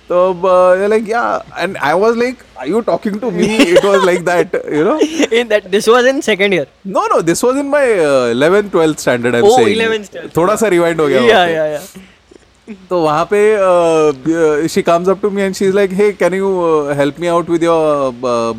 तो 0.10 0.88
like 0.90 1.10
yeah 1.10 1.24
and 1.58 1.78
I 1.78 1.94
was 2.00 2.18
like 2.18 2.38
are 2.60 2.68
you 2.68 2.80
talking 2.92 3.20
to 3.20 3.32
me 3.32 3.46
it 3.58 3.86
was 3.86 4.06
like 4.06 4.24
that 4.26 4.56
you 4.74 4.84
know 4.86 4.98
in 5.40 5.52
that 5.52 5.68
this 5.76 5.88
was 5.96 6.08
in 6.14 6.22
second 6.30 6.58
year. 6.58 6.66
No 6.88 7.06
no 7.14 7.22
this 7.32 7.44
was 7.44 7.58
in 7.58 7.66
my 7.76 7.94
11th 8.36 8.72
12th 8.76 9.00
standard 9.02 9.36
I 9.36 9.42
am 9.42 9.48
Oh, 9.48 9.56
saying 9.58 9.82
11th, 9.82 10.10
12th. 10.16 10.36
थोड़ा 10.38 10.56
सा 10.56 10.68
rewind 10.76 11.02
हो 11.02 11.08
गया 11.08 11.22
yeah 11.22 11.30
वहाँ 11.30 11.46
पे। 11.48 11.54
yeah. 11.54 11.76
Yeah 11.76 12.10
तो 12.90 13.00
वहाँ 13.02 13.28
पे 13.34 14.68
she 14.74 14.82
comes 14.90 15.10
up 15.10 15.22
to 15.22 15.30
me 15.30 15.42
and 15.42 15.56
she 15.56 15.66
is 15.66 15.74
like 15.76 15.94
hey 15.94 16.12
can 16.20 16.34
you 16.34 16.50
help 16.98 17.20
me 17.20 17.28
out 17.28 17.50
with 17.50 17.64
your 17.64 18.12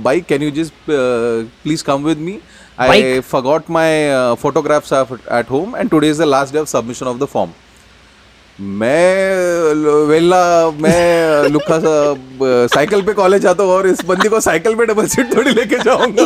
bike 0.05 0.25
can 0.29 0.43
you 0.43 0.51
just 0.63 0.73
please 0.89 1.85
come 1.85 2.05
with 2.05 2.19
me 2.29 2.39
I 2.81 2.89
Bike? 3.03 3.25
forgot 3.31 3.67
my 3.77 3.89
uh, 4.19 4.35
photographs 4.43 4.93
at 5.39 5.51
home 5.55 5.75
and 5.81 5.91
today 5.95 6.11
is 6.15 6.21
the 6.23 6.29
last 6.35 6.55
day 6.57 6.61
of 6.61 6.69
submission 6.71 7.11
of 7.11 7.19
the 7.23 7.27
form. 7.35 7.51
मैं 8.63 10.05
वेला 10.07 10.43
मैं 10.81 11.59
सा 11.71 12.67
cycle 12.75 13.03
पे 13.03 13.13
college 13.13 13.47
आता 13.47 13.63
हूँ 13.63 13.73
और 13.73 13.87
इस 13.87 14.05
बंदी 14.07 14.29
को 14.29 14.41
साइकिल 14.41 14.75
पे 14.75 14.87
डबल 14.87 15.07
सीट 15.07 15.37
थोड़ी 15.37 15.51
लेके 15.51 15.79
जाऊँगा। 15.85 16.25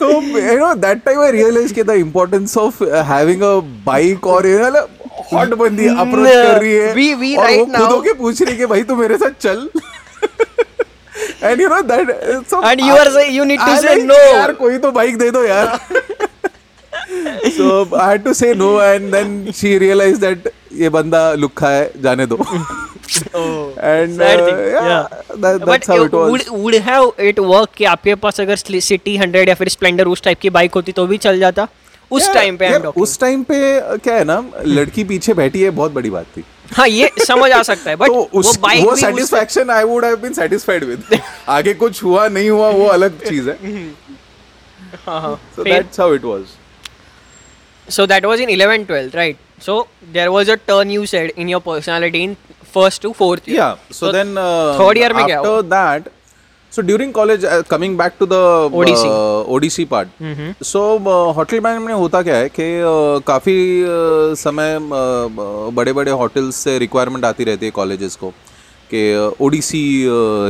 तो 0.00 0.10
you 0.38 0.58
know 0.58 0.74
that 0.74 1.04
time 1.04 1.20
I 1.20 1.30
realise 1.30 1.74
कि 1.74 1.82
the 1.82 1.90
importance 1.90 2.56
of 2.58 2.82
having 2.84 3.42
a 3.42 3.54
bike 3.86 4.26
और 4.26 4.46
you 4.46 4.58
know, 4.64 4.82
हॉट 5.32 5.54
बंदी 5.54 5.86
अप्रोच 5.86 6.28
कर 6.28 6.60
रही 6.60 6.72
है। 6.72 6.94
We- 6.94 7.20
we 7.22 7.36
और 7.38 7.44
वो 7.46 7.52
right 7.52 7.64
खुद 7.64 7.74
now- 7.76 7.92
होके 7.92 8.12
पूछ 8.12 8.42
रही 8.42 8.52
है 8.52 8.58
कि 8.58 8.66
भाई 8.66 8.82
तू 8.82 8.96
मेरे 8.96 9.16
साथ 9.16 9.40
चल। 9.40 9.68
And 11.42 11.60
you 11.60 11.68
know 11.68 11.80
that 11.82 12.10
so 12.50 12.62
And 12.72 12.80
you 12.80 12.98
are 12.98 13.10
saying- 13.16 13.34
you 13.38 13.46
need 13.52 13.64
to 13.68 13.76
say 13.86 13.96
no. 14.10 14.18
यार 14.34 14.52
कोई 14.52 14.78
तो 14.78 14.90
बाइक 14.90 15.18
दे 15.18 15.30
दो 15.30 15.44
यार. 15.44 15.78
So 17.56 17.64
I 18.02 18.04
had 18.10 18.22
to 18.24 18.32
say 18.34 18.48
no 18.58 18.68
and 18.84 19.12
then 19.14 19.32
she 19.56 19.70
realized 19.80 20.22
that 20.26 20.46
ये 20.74 20.88
बंदा 20.88 21.34
लुक्खा 21.34 21.68
है 21.68 21.92
जाने 22.02 22.26
दो। 22.26 22.36
Sad 23.04 23.24
uh, 23.24 23.34
बट 25.40 25.84
कि 27.76 27.84
आपके 27.84 28.14
पास 28.14 28.40
अगर 28.40 28.56
सिटी 28.56 29.16
हंड्रेड 29.16 29.48
या 29.48 29.54
फिर 29.54 29.68
स्प्लेंडर 29.68 30.06
उस 30.06 30.22
टाइप 30.22 30.40
की 30.40 30.50
बाइक 30.50 30.74
होती 30.74 30.92
तो 30.92 31.06
भी 31.06 31.18
चल 31.18 31.38
जाता? 31.38 31.68
उस 32.10 32.34
टाइम 32.34 32.56
पे 32.56 32.78
उस 32.78 33.20
टाइम 33.20 33.42
पे 33.42 33.80
क्या 33.98 34.14
है 34.14 34.24
ना 34.24 34.50
लड़की 34.66 35.04
पीछे 35.04 35.34
बैठी 35.34 35.62
है 35.62 35.70
बहुत 35.70 35.92
बड़ी 35.92 36.10
बात 36.10 36.26
थी। 36.36 36.44
हाँ 36.72 36.88
ये 36.88 37.10
समझ 37.26 37.52
आ 37.52 37.62
सकता 37.62 37.90
है 37.90 37.96
बट 37.96 38.06
तो 38.12 38.30
उस 38.34 38.46
वो 38.46 38.52
बाइक 38.62 38.84
वो 38.84 38.96
satisfaction 38.96 39.70
I 39.70 39.84
would 39.84 40.04
have 40.04 40.16
been 40.16 40.32
satisfied 40.32 40.84
with 40.84 41.20
आगे 41.48 41.74
कुछ 41.74 42.04
हुआ 42.04 42.28
नहीं 42.28 42.50
हुआ 42.50 42.70
वो 42.70 42.86
अलग 42.86 43.28
चीज़ 43.28 43.50
है। 43.50 43.56
So 45.06 45.64
that's 45.64 46.00
how 46.00 46.14
it 46.14 46.24
was 46.24 46.44
So 47.88 48.04
that 48.10 48.24
was 48.24 48.40
in 48.42 48.48
11th, 48.48 48.86
12th, 48.90 49.14
right? 49.14 49.36
So 49.64 49.74
there 50.12 50.30
was 50.30 50.48
a 50.48 50.56
turn 50.58 50.90
you 50.90 51.06
said 51.06 51.30
in 51.42 51.48
your 51.48 51.60
personality 51.60 52.22
in 52.24 52.36
first 52.72 53.00
to 53.02 53.12
fourth 53.14 53.46
year. 53.48 53.56
Yeah. 53.56 53.76
So, 53.90 54.06
so 54.06 54.12
then 54.12 54.36
uh, 54.36 54.76
third 54.78 54.98
year 54.98 55.12
में 55.14 55.24
क्या 55.24 55.40
after 55.40 55.62
that, 55.70 56.10
so 56.72 56.82
during 56.82 57.12
college, 57.12 57.44
uh, 57.44 57.62
coming 57.62 57.96
back 57.96 58.18
to 58.18 58.26
the 58.26 58.40
ODC. 58.80 59.04
uh, 59.04 59.54
ODC 59.56 59.88
part. 59.88 60.08
Mm-hmm. 60.20 60.50
So 60.72 60.82
uh, 60.96 61.32
hotel 61.38 61.60
management 61.60 61.86
में 61.86 61.94
होता 61.94 62.22
क्या 62.22 62.36
है 62.36 62.48
कि 62.58 62.66
uh, 62.90 63.22
काफ़ी 63.26 63.56
uh, 63.84 64.36
समय 64.42 64.78
बड़े 65.78 65.92
बड़े 65.92 66.10
होटल्स 66.22 66.56
से 66.64 66.78
रिक्वायरमेंट 66.78 67.24
आती 67.24 67.44
रहती 67.44 67.66
है 67.66 67.72
कॉलेजेस 67.80 68.16
को 68.16 68.30
कि 68.90 69.02
ओडीसी 69.44 69.84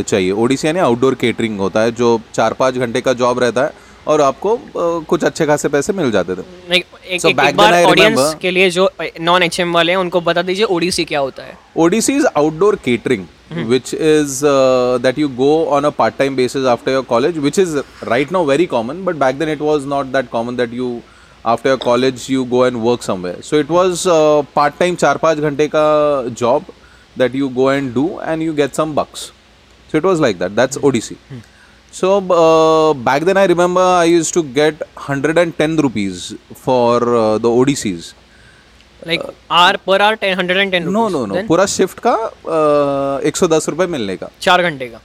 चाहिए 0.09 0.31
ओडीसी 0.33 0.67
यानी 0.67 0.81
आउटडोर 0.81 1.15
केटरिंग 1.21 1.61
होता 1.61 1.81
है 1.81 1.93
जो 2.03 2.19
चार 2.35 2.53
पाँच 2.61 2.79
घंटे 2.79 3.01
का 3.01 3.13
जॉब 3.23 3.39
रहता 3.41 3.65
है 3.65 3.84
और 4.07 4.21
आपको 4.21 4.55
uh, 4.57 5.05
कुछ 5.09 5.25
अच्छे 5.25 5.47
खासे 5.47 5.69
पैसे 5.69 5.93
मिल 5.93 6.11
जाते 6.13 6.35
थे 6.37 6.43
एक, 6.77 6.85
एक, 7.07 7.21
So 7.21 7.29
एक, 7.29 7.39
एक 7.41 7.57
बार 7.57 7.83
ऑडियंस 7.85 8.35
के 8.41 8.51
लिए 8.51 8.71
जो 8.71 8.89
नॉन 9.21 9.43
एच 9.43 9.61
वाले 9.61 9.93
हैं 9.93 9.99
उनको 9.99 10.21
बता 10.21 10.43
दीजिए 10.43 10.65
ओडीसी 10.77 11.05
क्या 11.05 11.21
होता 11.21 11.43
है 11.43 11.57
ODC 11.77 12.11
is 12.19 12.27
outdoor 12.41 12.77
catering, 12.87 13.27
which 13.71 13.93
is 13.95 14.43
uh, 14.51 14.99
that 15.07 15.19
you 15.23 15.29
go 15.41 15.49
on 15.79 15.89
a 15.89 15.93
part-time 16.01 16.37
basis 16.37 16.69
after 16.75 16.93
your 16.97 17.03
college, 17.03 17.39
which 17.47 17.59
is 17.59 17.75
right 18.11 18.31
now 18.37 18.45
very 18.51 18.67
common, 18.75 19.03
but 19.09 19.19
back 19.25 19.39
then 19.39 19.53
it 19.55 19.65
was 19.71 19.89
not 19.95 20.13
that 20.13 20.31
common 20.37 20.61
that 20.63 20.77
you 20.81 20.91
after 21.55 21.73
your 21.75 21.81
college 21.87 22.29
you 22.35 22.45
go 22.45 22.63
and 22.65 22.83
work 22.83 23.03
somewhere. 23.09 23.41
So 23.43 23.63
it 23.65 23.73
was 23.79 24.07
uh, 24.07 24.43
part-time 24.59 24.97
चार 25.05 25.19
पाँच 25.25 25.39
घंटे 25.39 25.69
का 25.75 26.35
job 26.43 26.71
that 27.17 27.35
you 27.41 27.51
go 27.51 27.69
and 27.71 27.95
do 27.95 28.07
and 28.21 28.43
you 28.49 28.55
get 28.63 28.81
some 28.83 28.95
bucks. 29.01 29.27
So 29.91 29.99
it 29.99 30.05
was 30.05 30.21
like 30.21 30.39
that. 30.39 30.57
That's 30.57 30.79
ODC. 30.79 31.17
So 31.97 32.09
uh, 32.17 32.93
back 33.09 33.23
then 33.23 33.37
I 33.37 33.47
remember 33.47 33.81
I 33.81 34.05
used 34.05 34.35
to 34.35 34.43
get 34.43 34.81
110 34.95 35.77
rupees 35.87 36.35
for 36.63 36.95
uh, 37.19 37.39
the 37.39 37.51
ODCs. 37.59 38.13
Hour 39.51 39.77
पर 39.87 40.03
hour 40.03 40.15
ten 40.15 40.35
hundred 40.39 40.59
and 40.59 40.71
ten 40.73 40.89
no 40.91 41.09
no 41.09 41.25
no 41.27 41.43
पूरा 41.49 41.67
shift 41.67 41.99
का 42.07 42.15
एक 43.29 43.37
सौ 43.37 43.47
दस 43.49 43.69
रुपये 43.69 43.87
मिलने 43.95 44.17
का। 44.17 44.31
चार 44.41 44.63
घंटे 44.63 44.87
का। 44.87 45.01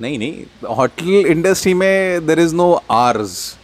नहीं 0.00 0.18
नहीं. 0.18 0.44
होटल 0.76 1.26
इंडस्ट्री 1.26 1.74
में 1.74 2.26
there 2.26 2.40
is 2.40 2.54
no 2.54 2.72
hours 2.90 3.56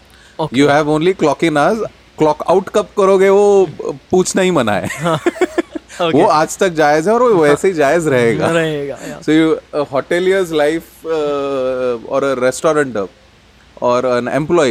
you 0.54 0.68
have 0.68 0.90
only 0.90 1.12
clock 1.22 1.44
in 1.44 1.56
hours 1.56 1.78
clock 2.18 2.42
out 2.48 2.68
कब 2.74 2.88
करोगे 2.98 3.28
वो 3.28 3.68
पूछना 4.10 4.42
ही 4.42 4.50
मना 4.50 4.72
है। 4.72 4.88
वो 6.00 6.24
आज 6.26 6.56
तक 6.58 6.72
जायज़ 6.74 7.08
है 7.08 7.14
और 7.14 7.22
वो 7.22 7.28
हाँ। 7.32 7.40
वैसे 7.42 7.68
ही 7.68 7.74
जायज़ 7.74 8.08
रहेगा। 8.08 9.20
सो 9.20 9.32
यू 9.32 9.84
होटेलियर्स 9.92 10.52
लाइफ 10.52 11.06
और 11.06 12.24
रेस्टोरेंट 12.42 12.96
और 13.82 14.06
an 14.06 14.28
employee 14.28 14.70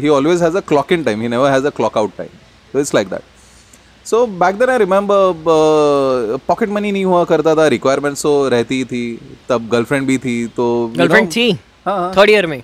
he 0.00 0.08
always 0.08 0.42
has 0.42 0.56
a 0.56 0.60
clock 0.68 0.92
in 0.92 1.04
time 1.04 1.20
he 1.20 1.28
never 1.28 1.50
has 1.50 1.66
a 1.66 1.70
clock 1.76 1.98
out 1.98 2.16
time 2.18 2.28
so 2.72 2.78
it's 2.80 2.94
like 2.94 3.08
that 3.08 3.22
so 4.06 4.26
back 4.26 4.54
then 4.58 4.70
I 4.70 4.78
remember 4.78 6.38
pocket 6.46 6.68
money 6.68 6.92
नहीं 6.92 7.04
हुआ 7.04 7.24
करता 7.24 7.54
था 7.54 7.66
requirements 7.74 8.22
तो 8.22 8.48
रहती 8.48 8.84
थी 8.84 9.04
तब 9.48 9.68
गर्लफ्रेंड 9.72 10.06
भी 10.06 10.18
थी 10.18 10.46
तो 10.56 10.66
गर्लफ्रेंड 10.96 11.30
थी? 11.36 11.50
हाँ, 11.86 11.96
हाँ। 11.98 12.12
थर्ड 12.16 12.30
ईयर 12.30 12.46
में? 12.46 12.62